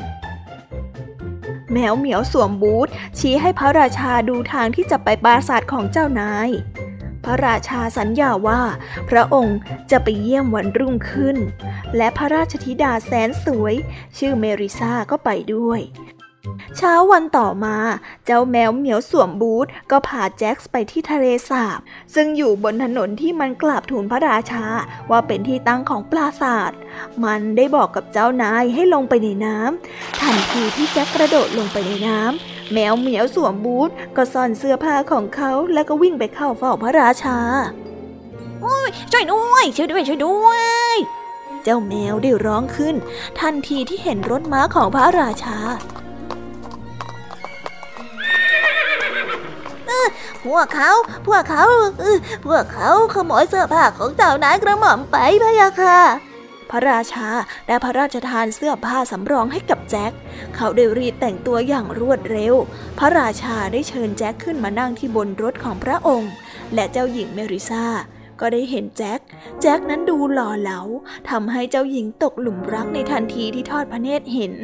[1.72, 2.88] แมวเหมียวสวมบูท
[3.18, 6.48] ชี้ให้พระราชาดูทางที่จะไปปราสาทของเจ้านาย
[7.26, 8.62] พระราชาสัญญาว่า
[9.10, 9.58] พระองค์
[9.90, 11.36] จะไปเยี่ยมวันรุ่งขึ้น
[11.96, 13.74] และพระราชธิดาแสนสวย
[14.18, 15.80] ชื่อเมริซาก็ไปด้วย
[16.76, 17.76] เช้าวันต่อมา
[18.26, 21.80] เจ้าแมวเหมียวสวมบูทก็พาแจ็คไปที่ทะเลสาบ
[22.14, 24.64] ซึ่งอยู่บนถนนที่มันกราบทูลพระราชา
[25.10, 26.72] ว่าเป็นที่ตั้งของปราศาสาท
[27.24, 37.38] มันได้บอกกับเจ้านายให้ลงไปในน้ำทันทีที่แจ็คกระโดดลงไปในน้ำ แมวเหมียวสวมบูทก็ซ่อนเสื้อผ้าของเขาแล้วก็วิ่งไปเข้าเฝ้าพระราชา
[39.12, 40.50] ช่วยด้วยช่วยด้วยช่วยด้ว
[40.94, 40.96] ย
[41.64, 42.94] เจ้าแมวได้ร้องขึ้น
[43.40, 45.58] ทันทีที่เห็นรถม้าของพระราชา
[50.44, 50.90] พวกเขา
[51.26, 51.64] พวกเขา
[52.46, 56.00] พวกเขาขโมยเสื้อผ้าของเจ้านายกระหม่อมไปพะยะค่ะ
[56.35, 56.35] พ
[56.76, 57.28] ระราชา
[57.66, 60.12] ได้พระราชทานเสื้อผ้าสำรองให้กับแจ็ค
[60.56, 62.54] เขาได้รีดแต่งตัวอย่างรวดเร็ว
[62.98, 66.32] พระราชาได้เชิญแจ็คขึ้นมานั่งที่บนรถของพระองค์
[66.74, 67.84] และเจ้าหญิงเมริซา
[68.40, 69.20] ก็ได้เห็นแจ็ค
[69.60, 70.80] แจ็คนั้นดูหล่อเหลา
[71.30, 74.54] ทำให้เจ้าหญิงตกหลุมรักในทันทีที่ทอดพระเนตรเห็น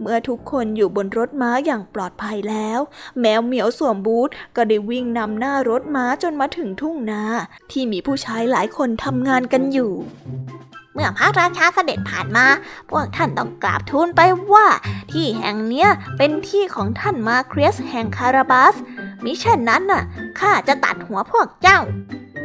[0.00, 2.80] เมื่อทุกคนอยู่บนรถม้าอย่างปลอดภัยแล้ว
[3.20, 7.22] แมวเหมียวสวมบูทก็ได้วิ่งนำหน้ารถม้าจนมาถึงทุ่งนา
[7.70, 9.92] ที่มีผู้ชายหลายคนทำงานกันอยู่
[10.98, 12.46] มื่อพระราชาเสด็จผ่านมา
[12.90, 14.20] พวกท่านต้องกราบทูลไป
[14.52, 14.66] ว่า
[15.12, 18.74] ที่แห่งเนี้ยเป็นที่ของท่านมาเคียสแห่งคาราบัส
[19.24, 20.02] มิเช่นนั้นน่ะ
[20.38, 21.78] ข้าจะตัดหัวพวกเจ้า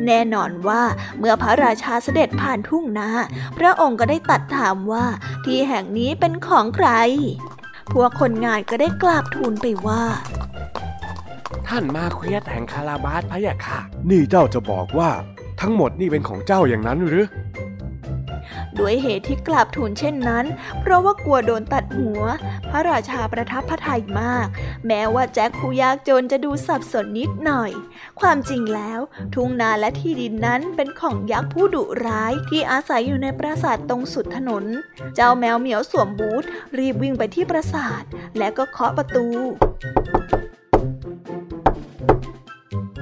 [0.06, 0.82] แน่นอนว่า
[1.20, 3.10] เมื่อพระราชาเสด็จผ่านทุ่งนา
[3.58, 5.06] พระองค์ก็ได้ตัดถามว่า
[5.46, 6.90] ที่แห่งนี้เป็นของใคร
[7.94, 10.04] พวกคนงานก็ได้กราบทูลไปว่า
[11.68, 15.10] ท่านมาเคียสแห่งคาราบาสพะยะค่ะ นี่เจ้าจะบอกว่า
[15.62, 17.26] ทั้งหมดนี่เป็นของเจ้าอย่างนั้นหรือ
[18.80, 20.46] ด้วยเหตุที่กราบทูลเช่นนั้น
[20.80, 22.22] เพราะว่ากลัวโดนตัดหัว
[22.70, 24.48] พระราชาประทับพระทัยมาก
[24.88, 27.72] แม้ว่าแจ็คผู้ยากจนจะดูสับสนนิดหน่อย
[28.20, 29.00] ความจริงแล้ว
[29.34, 34.64] ทุ่งนาและที่ดินนั้นเป็นของยักษ์ผู้ดุร้ายที่อาศัยอยู่ในปราสาทตรงสุดถนน
[35.16, 36.44] เจ้าแมวเหมียวสวมบูท
[36.78, 38.04] รีบวิ่งไปที่ปราสาท
[38.38, 39.28] และก็เคาะประตู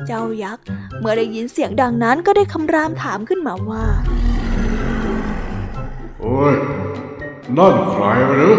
[0.07, 0.65] เจ้ายักษ์
[0.99, 3.85] เมื่อได้ยินเสียงดังนั้นก็ได้คำรามถามขึ้นมาว่า
[6.21, 6.55] โอ้ย
[7.57, 8.55] นั่นใครหรือ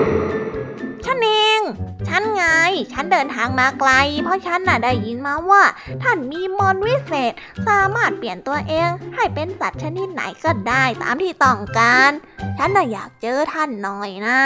[1.05, 1.61] ฉันเอง
[2.09, 2.45] ฉันไง
[2.93, 3.91] ฉันเดินทางมาไกล
[4.25, 5.63] เพราะฉันน่ะได้ยินมาว่า
[6.03, 7.33] ท่านมีมนวิเศษ
[7.67, 12.11] สามารถเปลี่ยนตัวเอง ให้เป็นสัตว์ชนิดไหนก็ได้ตามที่ต้องการ
[12.59, 14.41] ฉันน่ะอยากเจอท่านหน่อยนะ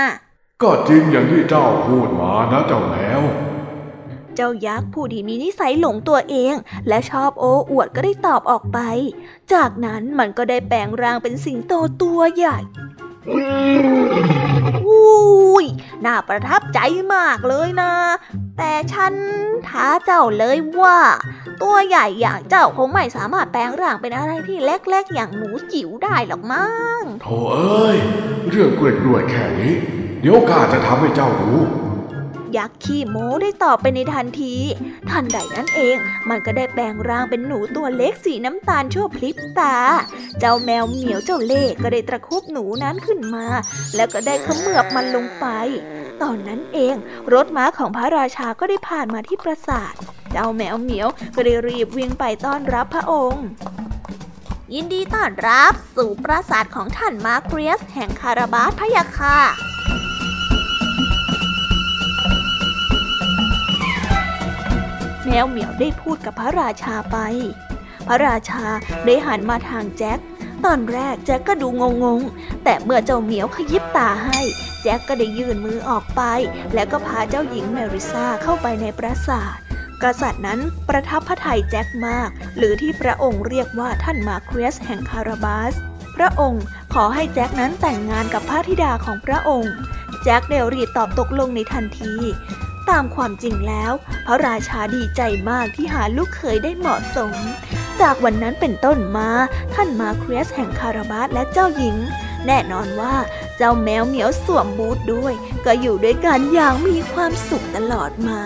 [0.63, 3.23] ก็จริงอย่างที่เจ้าพูดมานะเจ้าแมว
[4.37, 6.55] เจ้ายักษ์ผู้ที่มีนิสัยหลงตัวเอง
[6.89, 8.79] และชอบโอ้อวดก็ได้ตอบออกไป
[9.53, 12.59] จากนั้นมันก็ได้แปลงร่างเป็นสิงโตตัวใหญ่
[14.89, 15.67] อุ้ย
[16.05, 16.79] น่าประทับใจ
[17.15, 17.93] มากเลยนะ
[18.59, 19.15] แต่ฉัน
[19.69, 20.99] ท้าเจ้าเลยว่า
[21.63, 27.97] ตัวใหญ่อย่างเจ้าคงไม่สามารถแปลงร่างเป็นอะไรที่เล็กๆ อย่างหมูจิ๋วได้หรอกมั้งโธ่เอ้ย
[28.51, 29.75] เรื่องกล้วยๆแค่นี้
[30.21, 31.61] เดี๋ยวข้าจะทำให้เจ้ารู้
[32.57, 34.55] ยักษ์ขี้โม้ได้ตอบไปในทันที
[35.11, 35.97] ทันใดนั้นเอง
[36.29, 39.77] มันก็ได้แปลงร่างเป็นหนูตัวเล็กสีน้ำตาลชั่วพลิบตา
[40.39, 43.47] เจ้าแมวเหมียวเจ้าเล่ก็ได้ตะคุบหนูนั้นขึ้นมา
[43.95, 45.47] แล้วก็ได้ขมือบมันลงไป
[46.23, 46.97] ตอนนั้นเอง
[47.33, 49.95] รถม้าของพระราชาก็ได้ผ่านมาที่ปราสาท
[50.33, 53.47] เจ้าแมวเหมียวก็ได้รีบวิ่งไปต้อนรับพระองค์
[54.75, 59.76] ยินดีต้อนรับสู่ปราสาทของท่านมาเคียสแห่งคาราบาสพยาค่ะ
[65.27, 67.17] แมวเหมียวได้พูดกับพระราชาไป
[68.07, 68.65] พระราชา
[69.05, 70.19] ได้หันมาทางแจ็ค
[70.65, 71.69] ตอนแรกแจ็คก็ดู
[72.05, 74.41] งงๆแต่เมื่อเจ้าเหมียวขยิบตาให้
[74.83, 76.23] แจ็คก็ได้ยื่นมือออกไป
[76.75, 79.57] แล้วก็พาเจ้าหญิงเมริซาเข้าไปในปราสาท
[80.03, 85.75] กษัตริย์นั้นประทับพระทัยแจ็คมาก หรือที่พระองค์เรียกว่าท่านมาเคียสแห่งคาราบาส
[86.17, 86.65] พระองค์
[86.95, 89.73] ขอให้แจ็คนั้นแต่งงานกับพระธิดาของพระองค์
[90.23, 92.15] แจ็คเดลรีบตอบตกลงในทันที
[92.91, 93.93] ตามความจริงแล้ว
[94.27, 97.35] พระราชาดีใจมากที่หาลูกเขยได้เหมาะสม
[98.01, 99.31] จากวันนั้นเป็นต้นมา
[99.75, 101.97] ท่านมาเคีสแห่งคาราบาสและเจ้าหญิง
[102.47, 103.15] แน่นอนว่า
[103.57, 105.35] เจ้าแมวเหมียวสวมบูทด้วย
[105.65, 108.43] ก็อยู่ด้วยกันอย่างมีความสุขตลอดมา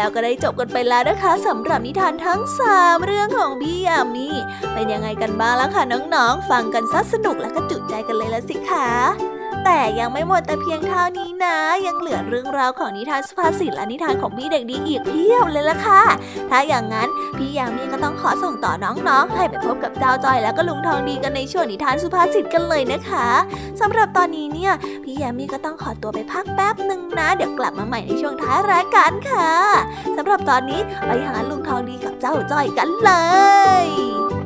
[0.00, 4.28] แล้วก็ได้จบกันไปแล้วนะคะสำหรับนิทานทั้งสามเรื่องของพี่ยามี
[4.72, 11.56] เป็นยังไงกันบ้างล่ะคะน้องๆ ฟังกันซัสนุกและก็จุใจกันเลยละสิคะ แต่ยังไม่หมดแต่เพียงเท่านี้นะ
[11.86, 16.02] ยังเหลือเรื่องราวของนิทานสุภาษิตและนิทานของพี่เด็กดีอีกเพียบเลยละค่ะ
[16.50, 23.28] ถ้าอย่างนั้นพี่ยามีก็ต้องขอส่งต่อน้องๆ ให้ไปพบกับเจ้าจอยแล้วก็ลุงทองดีกันในช่วงนิทานสุภาษิตกันเลยนะคะ
[23.80, 24.72] สำหรับตอนนี้เนี่ย
[25.04, 29.50] พี่ยามีก็ต้องขอตัวไปพักแป๊บหนึ่งนะ เดี๋ยวกลับมาใหม่ในช่วงท้ายรายการค่ะ
[30.16, 33.10] สำหรับตอนนี้ไปหาลุงทองดีกับเจ้าจอยกันเล
[33.84, 34.39] ย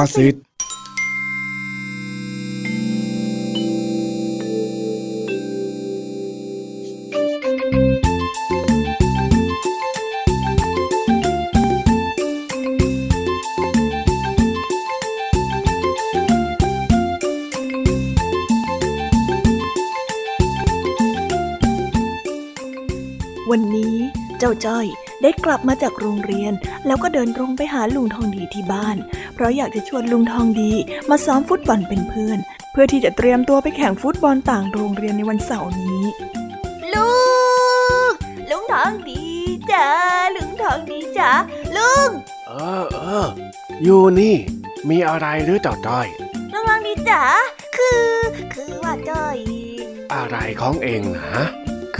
[0.00, 0.34] สุภาษิต
[23.50, 23.94] วันนี้
[24.38, 24.86] เจ้าจ้อย
[25.22, 26.52] ได้กลับมาจากโรงเรียน
[26.86, 28.96] แล้วก็เดินตรงไปหาลุงทองดีที่บ้าน
[29.34, 30.72] เพราะอยากจะชวนลุงทองดี
[31.10, 32.38] มาซ้อมฟุตบอลเป็นเพื่อน
[32.72, 36.04] เพื่อที่จะเตรียมตัวไปแข่งฟุตบอลต่างโรงเรียนในวันเสาร์นี้
[36.94, 37.10] ลุ
[38.08, 38.10] ง
[38.50, 39.24] ลุงทองดี
[39.72, 39.86] จ้า
[40.36, 41.30] ลุงทองดีจ้า
[41.76, 42.08] ลุง
[42.48, 42.52] เอ
[42.82, 43.26] อเออ
[43.82, 44.34] อยู่นี่
[44.90, 46.08] มีอะไรหรือเจ้าจ้อย
[46.52, 47.22] ลุงทองดีจ้า
[47.76, 48.08] คือ
[48.54, 49.38] คือว่าจ้อย
[50.14, 51.32] อะไรของเองนะ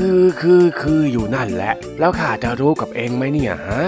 [0.02, 3.82] คือคือคืออยู่นั่นแหละ แล้วข้าจะรู้กับเองไหมเนี่ยฮะ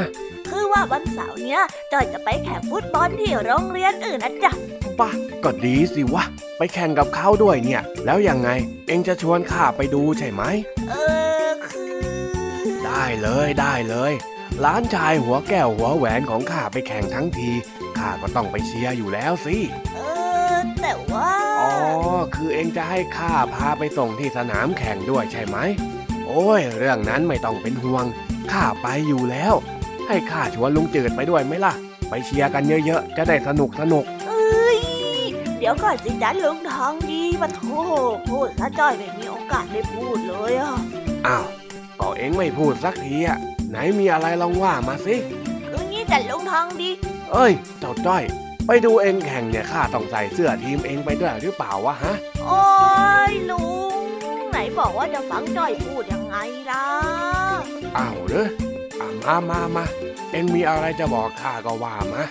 [0.49, 1.61] คือว่าวันเสาร์เนี้ย
[1.93, 4.53] จอยจะไปแข่งฟุตบอลที่โรงเรียนอื่นนะจ๊ะ
[5.01, 5.11] ป่ะ
[5.45, 6.25] ก็ดีสิวะ
[6.59, 8.51] ไปแข่งกับเขาด้วยเนี่ย แล้วยังไง
[8.89, 10.43] เองจะชวนข้าไปดูใช่ไหม
[10.89, 10.95] เอ
[11.47, 14.13] อคือ ได้เลยได้เลย
[14.61, 17.51] หลานชายหัวแก้วหัวแหวนของข้าไปแข่งทั้งที
[17.99, 19.57] ข้าก็ต้องไปเชียร์อยู่แล้วสิ
[19.95, 20.01] เอ
[20.55, 21.73] อ แต่ว่า อ๋อ
[22.35, 25.59] คือเองจะให้ข้าพาไปส่งที่สนามแข่งด้วยใช่ไหม
[26.27, 28.05] โอ้ย เรื่องนั้นไม่ต้องเป็นห่วง
[28.53, 29.55] ข้าไปอยู่แล้ว
[30.09, 31.73] ให้ข้าชวนลุงจืดไปด้วยไหมล่ะ
[32.09, 34.79] ไปเชียร์กันเยอะๆ จะได้สนุกสนุกเอ้ย
[35.59, 37.63] เดี๋ยวก่อนสิจ้าลุงทองดีมาโท
[38.13, 40.75] ษพูดถ้าจ้อยไม่มีโอกาสได้พูดเลยอะ
[41.27, 41.47] อ้าว
[42.01, 43.39] ก็เองไม่พูดสักทีอะ
[43.71, 45.17] ไหนมีอะไรลองว่ามาสิ
[45.69, 46.91] คืองี้จ้ะลุงทองดี
[47.33, 48.23] เอ้ย เจ้าจ้อย
[48.67, 52.15] ไปดูเองแข่งเนี่ยข้าต้องใส่เสื้อทีมเองไปด้วยหรือเปล่าวะฮะ
[52.45, 52.63] โอ้
[53.31, 53.72] ยลุง
[54.53, 56.37] ไหนบอกว่าจะฟังจ้อยพูดยังไง
[56.71, 56.87] ล่ะ
[57.97, 58.49] อ้าวเหรอ
[59.01, 59.85] อะมามามา
[60.31, 62.23] เองมีอะไรจะบอกข้าก็ว่ามา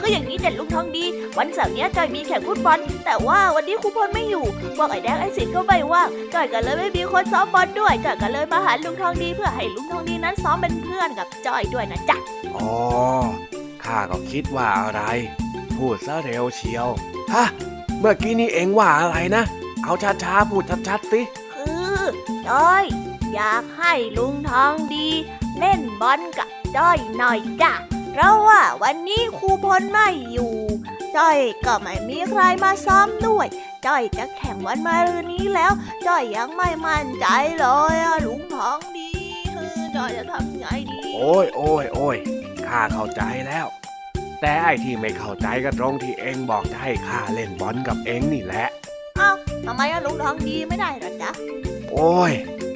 [0.00, 1.04] คืออย่างนี้จ้ะลุงทองดี
[1.38, 4.44] วันเสาร์เนี้ยจอยมีแข่งฟุตบอล แต่ว่าวันนี้ครูพลไม่อยู่
[4.76, 12.16] พวกไอ้แดงไอ้สินก็ไม่ว่างจอยก็เลยไม่มีคนซ้อมบอลด้วยจอยก็เลยมาหาลุงทองดีเพื่อให้ลุงทองดีนั้นซ้อมเป็นเพื่อนกับจอยด้วยนะจ๊ะ
[12.56, 12.68] อ๋อ
[13.84, 15.02] ข้าก็คิดว่าอะไร
[15.76, 16.86] พูดซะเร็วเชียว
[17.34, 17.44] ฮะ
[18.00, 19.44] เมื่อกี้นี่เองว่าอะไรนะ
[19.84, 19.92] เอา
[20.22, 21.20] ช้าๆพูดชัดๆสิ
[21.94, 22.10] คือ
[22.48, 22.84] จอย
[23.34, 25.08] อยากให้ลุงทองดี
[25.58, 27.72] เล่นบอลกับจ้อยหน่อยจ้ะ
[28.12, 30.54] เพราะว่าวันนี้ครูพลไม่อยู่
[31.16, 33.46] จ้อยก็ไม่มีใครมาซ้อมด้วย
[33.86, 35.72] จ้อยจะแข่งวันมะรืนนี้แล้ว
[36.06, 37.26] จ้อยยังไม่มั่นใจ
[37.58, 39.10] เลยอะลุงทองดี
[39.54, 42.16] คือจ้อยจะทำไงดี โอ้ยโอ้ยโอ้ย
[42.66, 43.66] ข้าข้าเข้าใจแล้ว
[44.40, 48.66] แต่ไอ้ที่ไม่เข้าใจก็ตรงที่เองบอกจะให้ข้าเล่นบอลกับเองนี่แหละ
[49.18, 49.30] เอ้า
[49.66, 51.30] ทำไมอะลุงทองดีไม่ได้หรอจ๊ะ
[51.94, 52.32] โอ้ย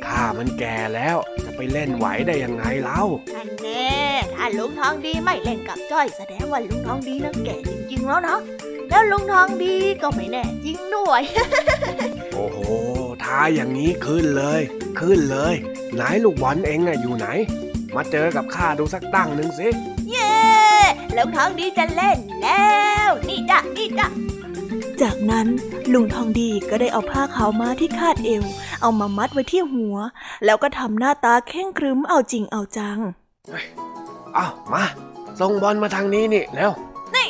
[0.06, 3.02] ข้ามันแก่แล้ว จะไปเล่นไหวได้ยังไงเล่า
[3.36, 3.92] อันแน่
[4.34, 8.38] ถ้าลุงทองดีไม่เล่นกับจ้อยแสดงว่าลุงทองดีน่ะแก่จริงๆแล้วนะ
[8.90, 11.22] แล้วลุงทองดีก็ไม่แน่จริงด้วย
[12.34, 12.58] โอ้โห
[13.24, 14.60] ท้าอย่างนี้ขึ้นเลย
[15.00, 15.54] ขึ้นเลย
[15.94, 17.26] ไหนลูกบอลเองอะอยู่ไหน
[17.94, 19.68] มาเจอกับข้าดูสักตั้งหนึ่งสิ
[20.10, 20.32] เย้
[21.16, 22.66] ลุงทองดีจะเล่นแล้
[23.08, 24.06] ว นี่จ้ะนี่จ้ะ
[25.02, 25.46] จากนั้น
[25.92, 28.44] ลุงทองดีก็ได้เอาผ้าขาวม้าที่คาดเอว
[28.80, 29.96] เอามามัดไว้ที่หัว
[30.44, 32.98] แล้วก็ทำหน้าตาเข่งครึ้มเอาจริงเอาจัง
[34.34, 34.84] เอามา
[35.40, 36.70] ส่งบอลมาทางนี้นี่แล้ว
[37.14, 37.28] นี่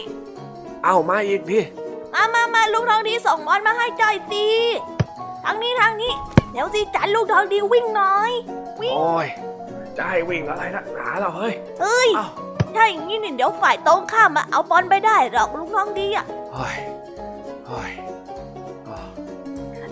[0.85, 1.61] เอามาอีกดิ
[2.15, 4.45] มามามาลุงทองดีส่งบอลมาให้จ้อยสิ
[5.45, 6.13] ทางนี้ทางนี้
[6.53, 8.33] เดี๋ยวสิจันลุงทองดีวิ่งหน่อย
[8.81, 9.27] วิ่งโอ้ย
[9.97, 12.27] จะให้วิ่งอะไรนักหนาเราเฮ้ยเอ้ยเอ้า
[12.75, 16.98] ถ้าอย่างนี้เนี่ยเดี๋ยวฝ่ายตรงข้ามมาเอาบอลไปได้หรอกลุงทองดีอะเฮ้ยเฮ้ยอ้าว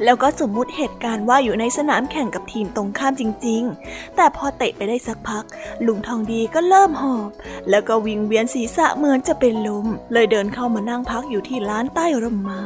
[0.05, 5.45] แล้วก็สมมุติเหตุการณ์ว่าอยู่ในสนามแข่งกับทีมตรงข้ามจริง ๆ แต่พอเตะไปได้สักพัก
[5.87, 7.31] ลุงทองดีก็เริ่มหอบ
[7.71, 12.65] แล้วก็วิงเวียนศีรษะเหมือนจะเป็นลม เลยเดินเข้ามานั่งพักอยู่ที่ร้านใต้ร่มไม้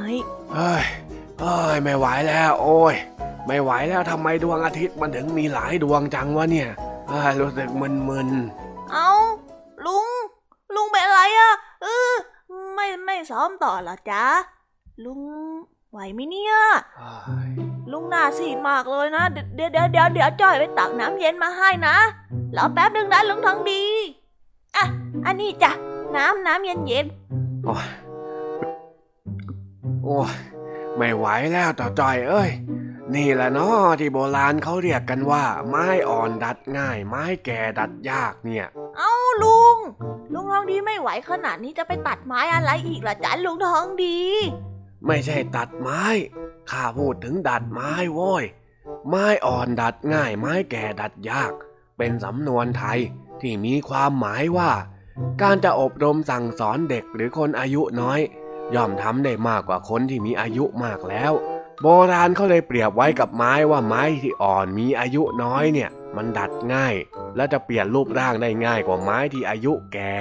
[0.55, 0.85] เฮ้ย
[1.41, 2.95] เฮ้ยไม่ไหวแล้ว โอ้ย
[3.47, 6.69] ไม่ไหวแล้วทำไมดวงอาทิตย์มันถึงมีหลายดวงจังวะเนี่ย
[7.09, 8.29] เฮ้ยรู้สึกมึน
[8.93, 9.11] เอา
[9.87, 10.07] ลุง
[10.75, 11.53] ลุงเป็นอะไรอะ
[11.83, 12.13] เออ
[12.75, 14.25] ไม่ไม่ซ้อมต่อเหรอจ๊ะ
[15.05, 15.21] ลุง
[15.91, 17.51] ไหวไหมเนี่ยๆเฮ้ย
[17.93, 19.25] ลุงหน้าซีดมากเลยนะ
[19.55, 21.97] เดี๋ยวเดี๋ยวเดี๋ยวเดี๋ยวจ้อยไปตักน้ำเย็นมาให้นะ
[22.57, 23.83] รอแป๊บนึงนะลุงทองดี
[24.77, 24.85] อะ
[25.27, 25.73] อันนี้จ้ะ
[26.17, 27.07] น้ำน้ำเย็นเย็น
[27.65, 27.89] โอ้ย
[30.05, 30.33] โอ้ย
[30.97, 32.51] ไม่ไหวแล้วต่อจอยเอ้ย
[33.15, 39.77] นี่แหละเนาะที่โบราณเขาเรียกกันว่า ไม้อ่อนดัดง่าย ไม้แก่ดัดยากเนี่ยๆเอาลุง
[40.33, 44.21] ลุงทองดีไม่ไหวขนาดนี้จะไปตัดไม้อะไรอีกล่ะจ๊ะลุงทองดี
[45.07, 46.05] ไม่ใช่ตัดไม้
[46.71, 48.45] ข้าพูดถึงดัดไม้โว้ย
[49.09, 51.53] ไม้อ่อนดัดง่ายไม้แก่ดัดยาก
[51.99, 52.99] เป็นสำนวนไทย
[53.41, 54.71] ที่มีความหมายว่า
[55.43, 58.21] การจะอบรมสั่งสอนเด็กหรือคนอายุน้อย
[58.75, 61.33] ย่อมทำได้มากกว่าคนที่มีอายุมากแล้ว
[61.83, 66.95] โบราณเขาเลยเปรียบไว้กับไม้ว่าไม้ที่อ่อนมีอายุน้อยเนี่ย มันดัดง่าย
[67.37, 70.15] และจะเปลี่ยนรูปร่างได้ง่ายกว่าไม้ที่อายุแก่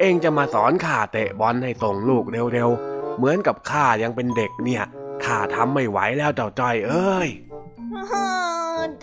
[0.00, 4.84] เองจะมาสอนข้าเตะบอลให้ส่งลูกเร็วๆ เหมือนกับข้ายังเป็นเด็กเนี่ย
[5.24, 7.28] ข้าทำไม่ไหวแล้วเจ้าจ้อยเอ้ย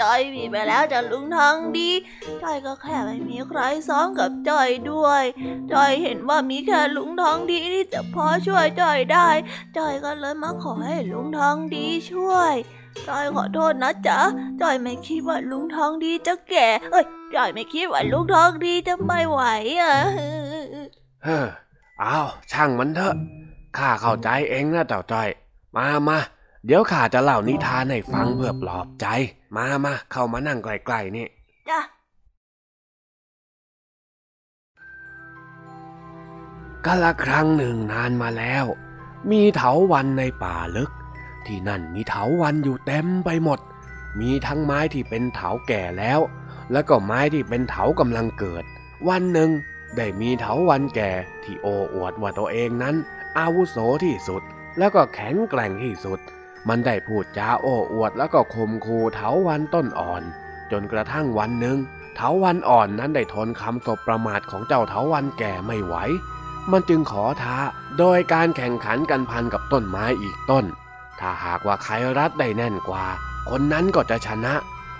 [0.01, 1.89] จอยมีไปแล้วจ้ะลุงทองดี
[2.43, 5.23] จอยก็แค่ไม่มีใครซ้อมกับจอยด้วย
[5.73, 9.27] จอยเห็นว่ามีแค่ลุงทองดีที่จะพอช่วยจอยได้
[9.77, 12.53] จอยก็เลยมาขอให้ลุงทองดีช่วย
[13.07, 14.19] จอยขอโทษนะจ๊ะ
[14.61, 17.05] จอยไม่คิดว่าลุงทองดีจะแก่เอ้ย
[17.35, 19.41] จอยไม่คิดว่าลุงทองดีจะไม่ไหว
[19.81, 19.95] อะ
[21.23, 21.47] เฮ้อ
[21.99, 22.17] เอา
[22.51, 23.15] ช่างมันเถอะ
[23.77, 25.29] ข้าเข้าใจเองนะเจ้าจ้อย
[25.75, 26.17] มามา
[26.65, 29.05] เดี๋ยวข้าจะเล่านิทานให้ฟังเพื่อปลอบใจ
[29.55, 31.27] มามาเข้ามานั่งใกล้ๆนี่
[31.69, 31.79] จ้ะ
[36.85, 38.65] กาละครั้งหนึ่งนานมาแล้ว
[39.31, 40.91] มีเถาวันในป่าลึก
[41.45, 43.59] ที่นั่นมีเถาวันอยู่เต็มไปหมด
[44.19, 46.19] มีทั้งไม้ที่เป็นเถาแก่แล้ว
[46.71, 48.63] แล้วก็ไม้ที่เป็นเถากำลังเกิด
[49.07, 49.49] วันหนึ่ง
[49.97, 51.11] ได้มีเถาวันแก่
[51.43, 52.95] ที่โอ้อวดว่าตัวเองนั้น
[53.39, 54.41] อาวุโสที่สุด
[54.77, 56.19] แล้วก็แข็งแกร่งที่สุด
[56.69, 60.23] มันได้พูดจาโอ้อวดแล้วก็ข่มขู่เถาวันต้นอ่อน
[60.71, 61.77] จนกระทั่งวันหนึ่ง
[62.15, 65.95] เถาวันอ่อนนั้นได้ทนคำสบประมาทของเจ้าเถาวันแก่ไม่ไหว
[66.71, 67.57] มันจึงขอท้า
[67.99, 70.65] โดยการแข่งขันกันพันกับต้นไม้อีกต้น
[71.19, 73.05] ถ้าหากว่าใครรัดได้แน่นกว่า
[73.49, 74.53] คนนั้นก็จะชนะ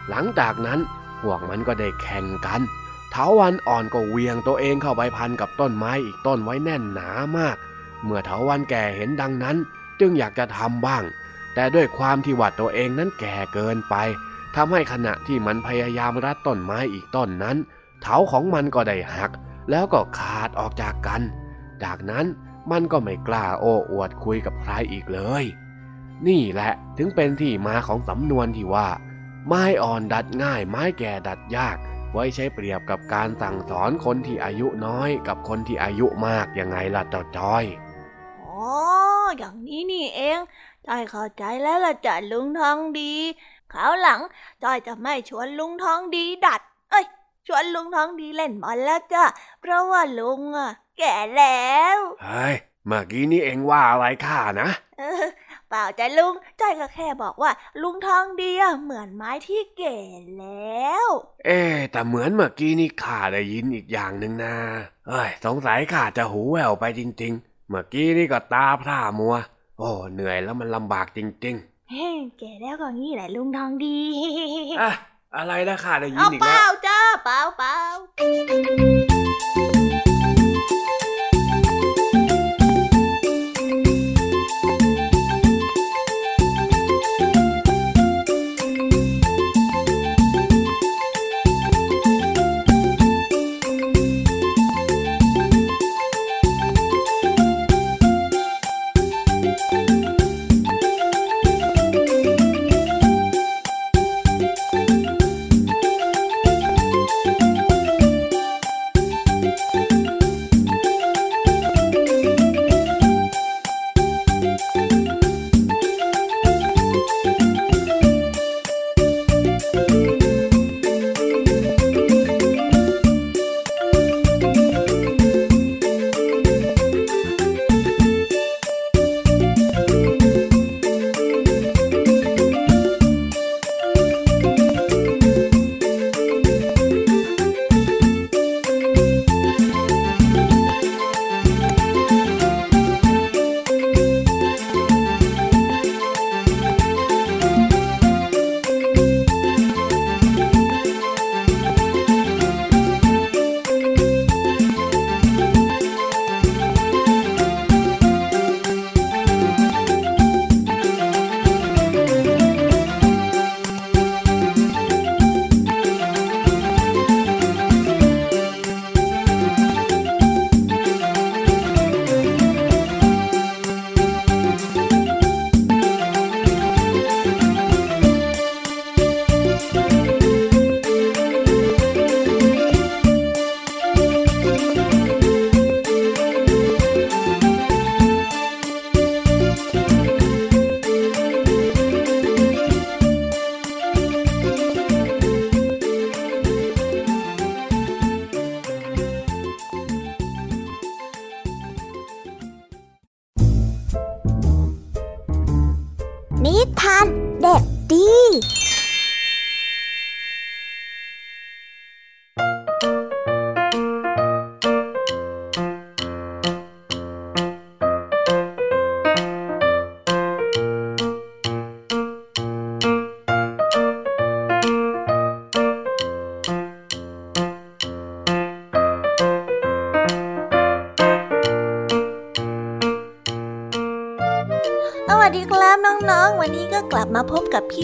[0.10, 0.80] หลังจากนั้น
[1.22, 2.62] พวกมันก็ได้แข่งกัน
[3.12, 7.58] เถาวันอ่อนก็เวียงตัวเองเข้าไปพันกับต้นไม้อีกต้นไว้แน่นหนามาก
[8.04, 9.58] เมื่อเถาวันแก่เห็นดังนั้น
[10.00, 11.04] จึงอยากจะทำบ้าง
[11.54, 13.96] แต่ด้วยความที่ว่าตัวเองนั้นแก่เกินไป
[14.56, 17.58] ทำให้ขณะที่มันพยายามรัดต้นไม้อีกต้นนั้น
[18.02, 19.32] เถาของมันก็ได้หัก
[19.70, 21.22] แล้วก็ขาดออกจากกัน
[21.84, 22.26] จากนั้น
[22.72, 25.44] มันก็ไม่กล้าโอ้อวดคุยกับใครอีกเลย
[26.28, 28.90] นี่แหละถึงเป็นที่มาของสำนวนที่ว่า
[29.48, 31.78] ไม้อ่อนดัดง่าย ไม้แก่ดัดยาก
[32.14, 37.64] ไว้ใช้เปรียบกับการสั่งสอนคนที่อายุน้อยกับคนที่อายุมากยังไงล่ะเจ้าจอย
[38.64, 38.78] อ๋อ
[39.38, 40.40] อย่างนี้นี่เอง
[40.88, 43.14] จอยเข้าใจแล้วล่ะจ้ะลุงทองดี
[43.72, 44.20] คราวหลัง
[44.64, 46.62] จอยจะไม่ชวนลุงทองดีดัด
[46.92, 47.06] เอ้ย
[47.48, 49.24] ชวนลุงทองดีเล่นบอลแล้วจ้ะ
[49.62, 52.56] เพราะว่าลุงอะ แก่แล้วเฮ้ย
[52.88, 55.34] เมื่อกี้นี่เองว่าอะไรข้านะเออเป
[55.70, 57.52] เปล่าจ้ะลุงจ้อยก็แค่บอกว่า
[57.82, 59.98] ลุงทองดีอะเหมือนไม้ที่เก่
[60.40, 61.06] แล้ว
[61.46, 64.56] เอ๊ะแต่เหมือนเมื่อกี้นี่ข้าได้ยินอีกอย่างหนึ่งนะ
[65.08, 69.36] เอ้ยสงสัยข้าจะหูแว่วไปจริงๆเมื่อกี้นี่ก็ตาพร่ามัว
[69.80, 71.58] โอ้ เหนื่อยแล้วมันลำบากจริง
[71.92, 72.10] เฮ้
[72.40, 74.92] แก่แล้วก็งี้แหละลุงทองดีๆอะ
[75.38, 77.76] อะไรนะข้าได้ยินเอาอีกเปแล้ล่าวจ้าเปล่าเปล่า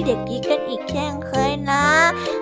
[0.09, 1.85] เด็กดีกันอีกเช่นเคยนะ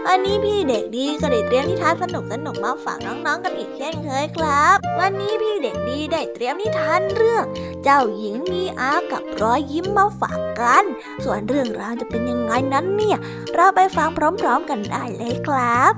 [0.05, 7.45] วันนี้พี่เด็กดีก็ได้เตรียมนิทานสนุกสนุกมาฝากน้องๆกันอีกเช่นเคยครับ วันนี้พี่เด็กดีได้เตรียมนิทานเรื่อง
[7.83, 10.83] เจ้าหญิงมีอากับรอยยิ้มมาฝากกัน
[11.23, 13.17] ส่วนเรื่องราวจะเป็นยังไงนั้นเนี่ย
[13.55, 15.93] เราไปฟังพร้อมๆกันได้เลยครับ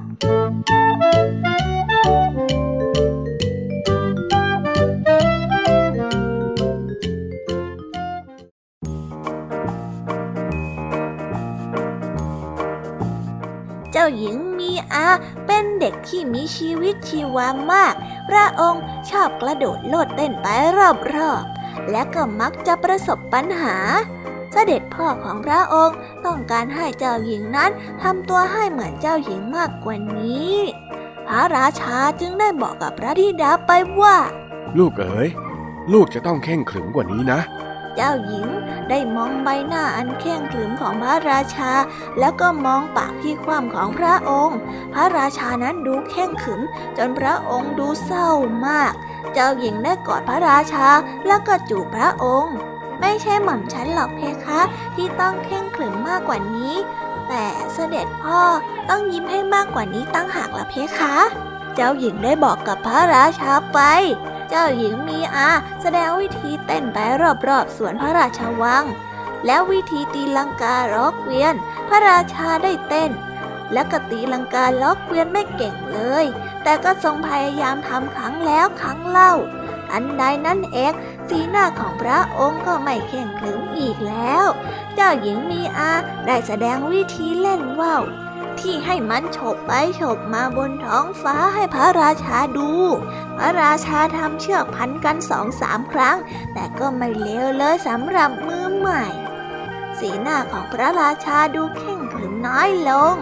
[1.39, 17.94] เด็กที่มีชีวิตชีวามาก
[18.30, 23.76] พระองค์ชอบกระโดดโลดเต้นไปรอบๆ และก็มักจะประสบปัญหา
[24.52, 27.72] เสด็จพ่อของพระองค์ต้องการให้เจ้าหญิงนั้น
[28.02, 30.56] ทำตัวให้เหมือนเจ้าหญิงมากกว่านี้
[31.28, 33.72] พระราชาจึงได้บอกกับพระธิดาไป
[34.02, 34.18] ว่า
[34.78, 35.28] ลูกเอ๋ย
[35.94, 37.40] ลูกจะต้องเข่งขรึมกว่านี้นะ
[37.96, 38.48] เจ้าหญิง
[38.90, 41.72] ได้มองใบหน้าอันเข่งขรึมของพระราชา
[42.20, 44.58] แล้วก็มองปากที่คว่ำของพระองค์
[44.94, 46.62] พระราชานั้นดูเข่งขรึม
[46.98, 48.30] จนพระองค์ดูเศร้า
[48.68, 48.94] มาก
[49.34, 50.88] เจ้าหญิงได้กอดพระราชา
[51.28, 52.56] แล้วก็จูบพระองค์
[53.02, 54.62] ไม่ใช่หม่อมฉันหรอกเพคะ
[54.96, 56.74] ที่ต้องเข่งขรึมมากกว่านี้
[57.30, 58.42] แต่เสด็จพ่อ
[58.90, 61.18] ต้องยิ้มให้มากกว่านี้ตั้งหากละเพคะ
[61.76, 63.80] เจ้าหญิงได้บอกกับพระราชาไป
[64.50, 65.50] เจ้าหญิงมีอา
[65.82, 66.98] แสดงวิธีเต้นไป
[67.48, 68.86] รอบๆสวนพระราชวัง
[69.46, 71.56] แล้ววิธีตีลังกาล็อกเวียน
[71.88, 73.12] พระราชาได้เต้น
[73.74, 76.26] และก็ตีลังกาล็อกเวียนไม่เก่งเลย
[76.64, 79.34] แต่ก็ทรงพยายามทำครั้งแล้วครั้งเล่า
[79.94, 80.94] อันใดนั้นเอง
[81.30, 84.46] สีหน้าของพระองค์ก็ไม่แข็งขรึมอีกแล้ว
[84.96, 85.92] เจ้าหญิงมีอา
[86.26, 88.02] ได้แสดงวิธีเล่นว่าว
[88.62, 92.72] ที่ให้มันฉบไปฉบมาบนท้องฟ้าให้พระราชาดู
[93.38, 96.18] พระราชาทำเชือกพันกันสองสามครั้ง
[96.54, 99.04] แต่ก็ไม่เลวเลยสำหรับมือใหม่
[100.00, 103.16] สีหน้าของพระราชาดูเข่งขรึมน้อยลง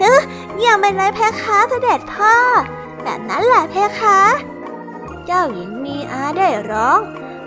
[0.00, 0.22] เออ
[0.56, 2.34] เยี่ยมไปเลยเพคะเสด็จพ่อ
[3.02, 4.20] แบบนั้นแหละเพคะ
[5.26, 7.00] เจ้าหญิงมีอาได้ร้อง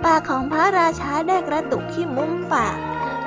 [0.04, 2.78] ปากของพระราชาได้กระตุกที่มุมปาก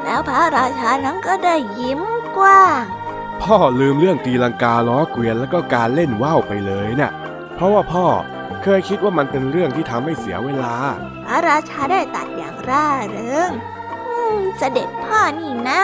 [0.05, 2.01] แล้วพระราชานั้นก็ได้ยิ้ม
[2.39, 2.83] กว้าง
[3.43, 7.13] พ่อลืมเรื่องตีลังกาล้อเกวียนแล้วก็การเล่นว่าวไปเลยนะ่ะ
[7.55, 8.07] เพราะว่าพ่อ
[8.63, 10.75] เคยคิดว่ามันเป็นเรื่องที่ทำให้เสียเวลา
[11.27, 13.51] พระราชาได้ตัดอย่างร่าเริง
[14.09, 15.83] อืมเสด็จพ่อนี่นะ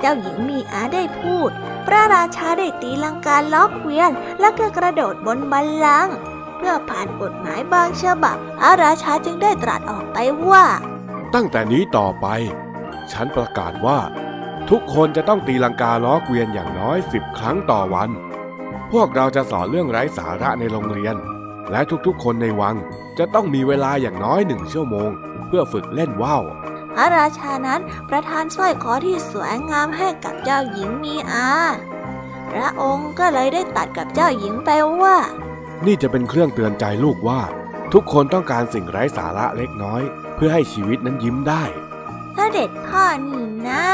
[0.00, 1.50] เจ้าหญิงมีอาได้พูด
[1.86, 6.16] พระราชาได้ตีลังกาล้อเกวียน แล้วก็กระโดดบนบัลลังก์
[6.56, 10.18] เพื่อผ่านกฎหมายบางฉบับพระราชาจึงได้ตรัสออกไป
[10.48, 10.64] ว่า
[11.34, 12.26] ตั้งแต่นี้ต่อไป
[13.12, 13.98] ฉันประกาศว่า
[14.72, 18.10] ทุกคนจะต้องตีลังกาล้อเกวียนอย่างน้อยสิบครั้งต่อวัน
[18.92, 21.16] พวกเราจะสอนเรื่องไร้สาระในโรงเรียน
[21.70, 22.76] และทุกๆ คนในวัง
[23.18, 25.10] จะต้องมีเวลาอย่างน้อยหนึ่งชั่วโมง
[25.46, 26.42] เพื่อฝึกเล่นว่าว
[26.94, 31.48] พระราชานั้นประทานสร้อยคอที่สวยงามให้กับเจ้าหญิงมีอา
[32.52, 34.70] พระองค์ก็เลยได้ตัดกับเจ้าหญิงไป
[35.02, 35.16] ว่า
[35.86, 37.40] นี่จะเป็นเครื่องเตือนใจลูกว่า
[37.92, 40.02] ทุกคนต้องการสิ่งไร้สาระเล็กน้อย
[40.34, 41.64] เพื่อให้ชีวิตนั้นยิ้มได้
[42.36, 43.84] ถ้าเด็ดพ่อนี่นะ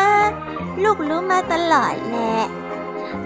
[0.83, 2.43] ลูกรู้มาตลอดแหละ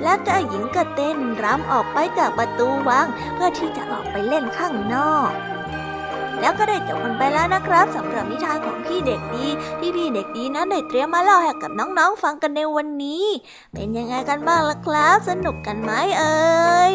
[0.03, 5.31] แล้วเจ้าหญิงก็เต้นรำออกไปจากประตูวังเพื่อที่จะออกไปเล่นข้างนอก
[6.41, 9.47] แล้วก็ได้จบกันไปแล้วนะครับสำหรับนิทานของพี่เด็กดี
[9.79, 13.25] ที่พี่เด็กดีนั้นได้เตรียมมาเล่าให้กับน้องๆฟังกันในวันนี้
[13.75, 16.93] เป็นยังไงกันบ้างล่ะครับ สนุกกันไหมเอ่ย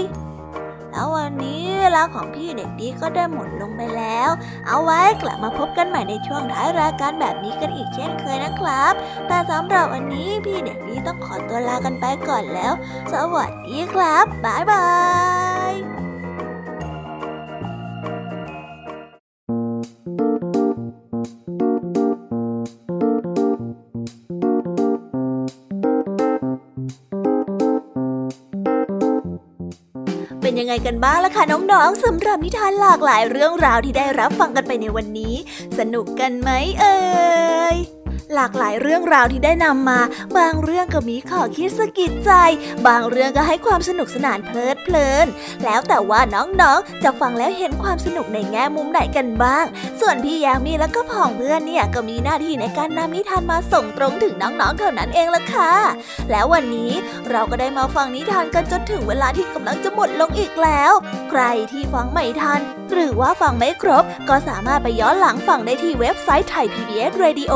[0.91, 4.29] แล้ววันนี้เวลาของพี่เด็กดีก็ได้หมดลงไปแล้ว
[4.67, 8.93] เอาไว้กลับมาพบกันใหม่ในช่วงท้ายรายการแบบนี้กันอีกเช่นเคยนะครับ
[9.27, 12.73] แต่สำหรับวันนี้พี่เด็กดีต้องขอตัวลากันไปก่อนแล้ว
[13.13, 14.85] สวัสดีครับบ๊ายบา
[15.71, 16.00] ย
[30.72, 35.36] ไงกันบ้างล่ะคะน้องๆสำหรับนิทานหลากหลายเรื่องราวที่ได้รับฟังกันไปในวันนี้
[35.78, 36.49] สนุกกันไหม
[36.80, 36.97] เอ่
[37.76, 38.00] ย
[38.36, 39.99] หลากหลายเรื่องราวที่ได้นำมา
[40.38, 42.32] บางเรื่องก็มีข้อคิดสะกิดใจ
[42.88, 45.27] บางเรื่องก็ให้ความสนุกสนานเพลิดเพลิน
[45.63, 49.65] แล้วแต่ว่าน้องๆ จะฟังแล้วเห็นความสนุกในแง่มุมไหนกันบ้าง
[49.99, 55.71] ส่วนพี่ยามีแล้วก็พ่องเพื่อนเนี่ยก็มีหน้าที่ในการนำนิทานมาส่งตรงถึงน้องๆเท่านั้นเองละค่ะ
[56.32, 56.91] แล้ววันนี้
[57.29, 60.93] เราก็ได้มาฟังนิทานกันจนถึงเวลาที่กำลังจะหมดลงอีกแล้ว
[61.29, 62.61] ใครที่ฟังไม่ทัน
[62.91, 67.53] หรือว่าฟังไม่ครบ ก็สามารถไปย้อนหลังฟังได้ที่เว็บไซต์ไทย PBS Radio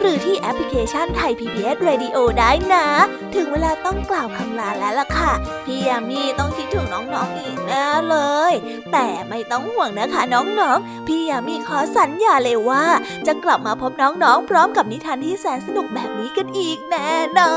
[0.00, 2.86] หรือที่แอปพลิเคชันไทย PBS Radio ได้นะ
[3.34, 5.32] ถึงเวลาต้องกล่าวคำลาแล้วล่ะค่ะ
[5.64, 8.16] พี่ยามีต้องคิดถึงน้องๆอีกแน่เล
[8.50, 8.52] ย
[8.92, 12.84] แต่ไม่ต้องห่วงนะคะน้องๆ พี่ยามีขอสัญญาเลยว่า
[13.26, 17.56] จะกลับมาพบน้องๆ พร้อมกับนิทานที่แสนสนุกแบบนี้กันอีกแน่นอ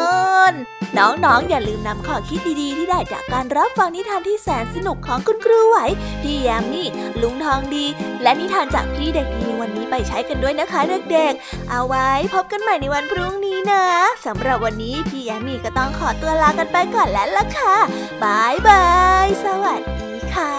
[0.52, 0.54] น
[1.00, 5.78] น้องๆอย่าลืมนำข้อคิดดีๆ ที่ได้จากการรับฟังนิทานที่แสนสนุกของคุณครูไหว
[6.24, 6.84] พี่ยามี
[7.22, 7.86] ลุงทองดี
[8.24, 10.82] และนิทานจากพี่เด็กดีในวันนี้ไปใช้กันด้วยนะคะ
[11.12, 13.84] เด็กๆ เอาไว้พบกันใหม่ในวันพรุ่งนี้นะ
[14.26, 17.76] สำหรับวันนี้พี่ยามีก็ต้องขอตัวลากันไปก่อนแล้วล่ะค่ะ
[18.24, 18.86] บายบา
[19.26, 20.54] ย สวัสดีค่ะ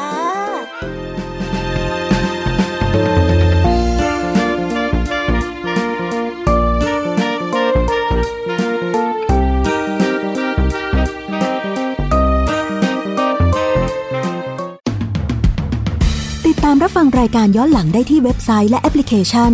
[16.46, 19.52] ติดตามรับฟังรายการย้อนหลังได้ที่เว็บไซต์และแอปพลิเคชัน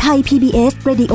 [0.00, 1.14] ไทย PBS Radio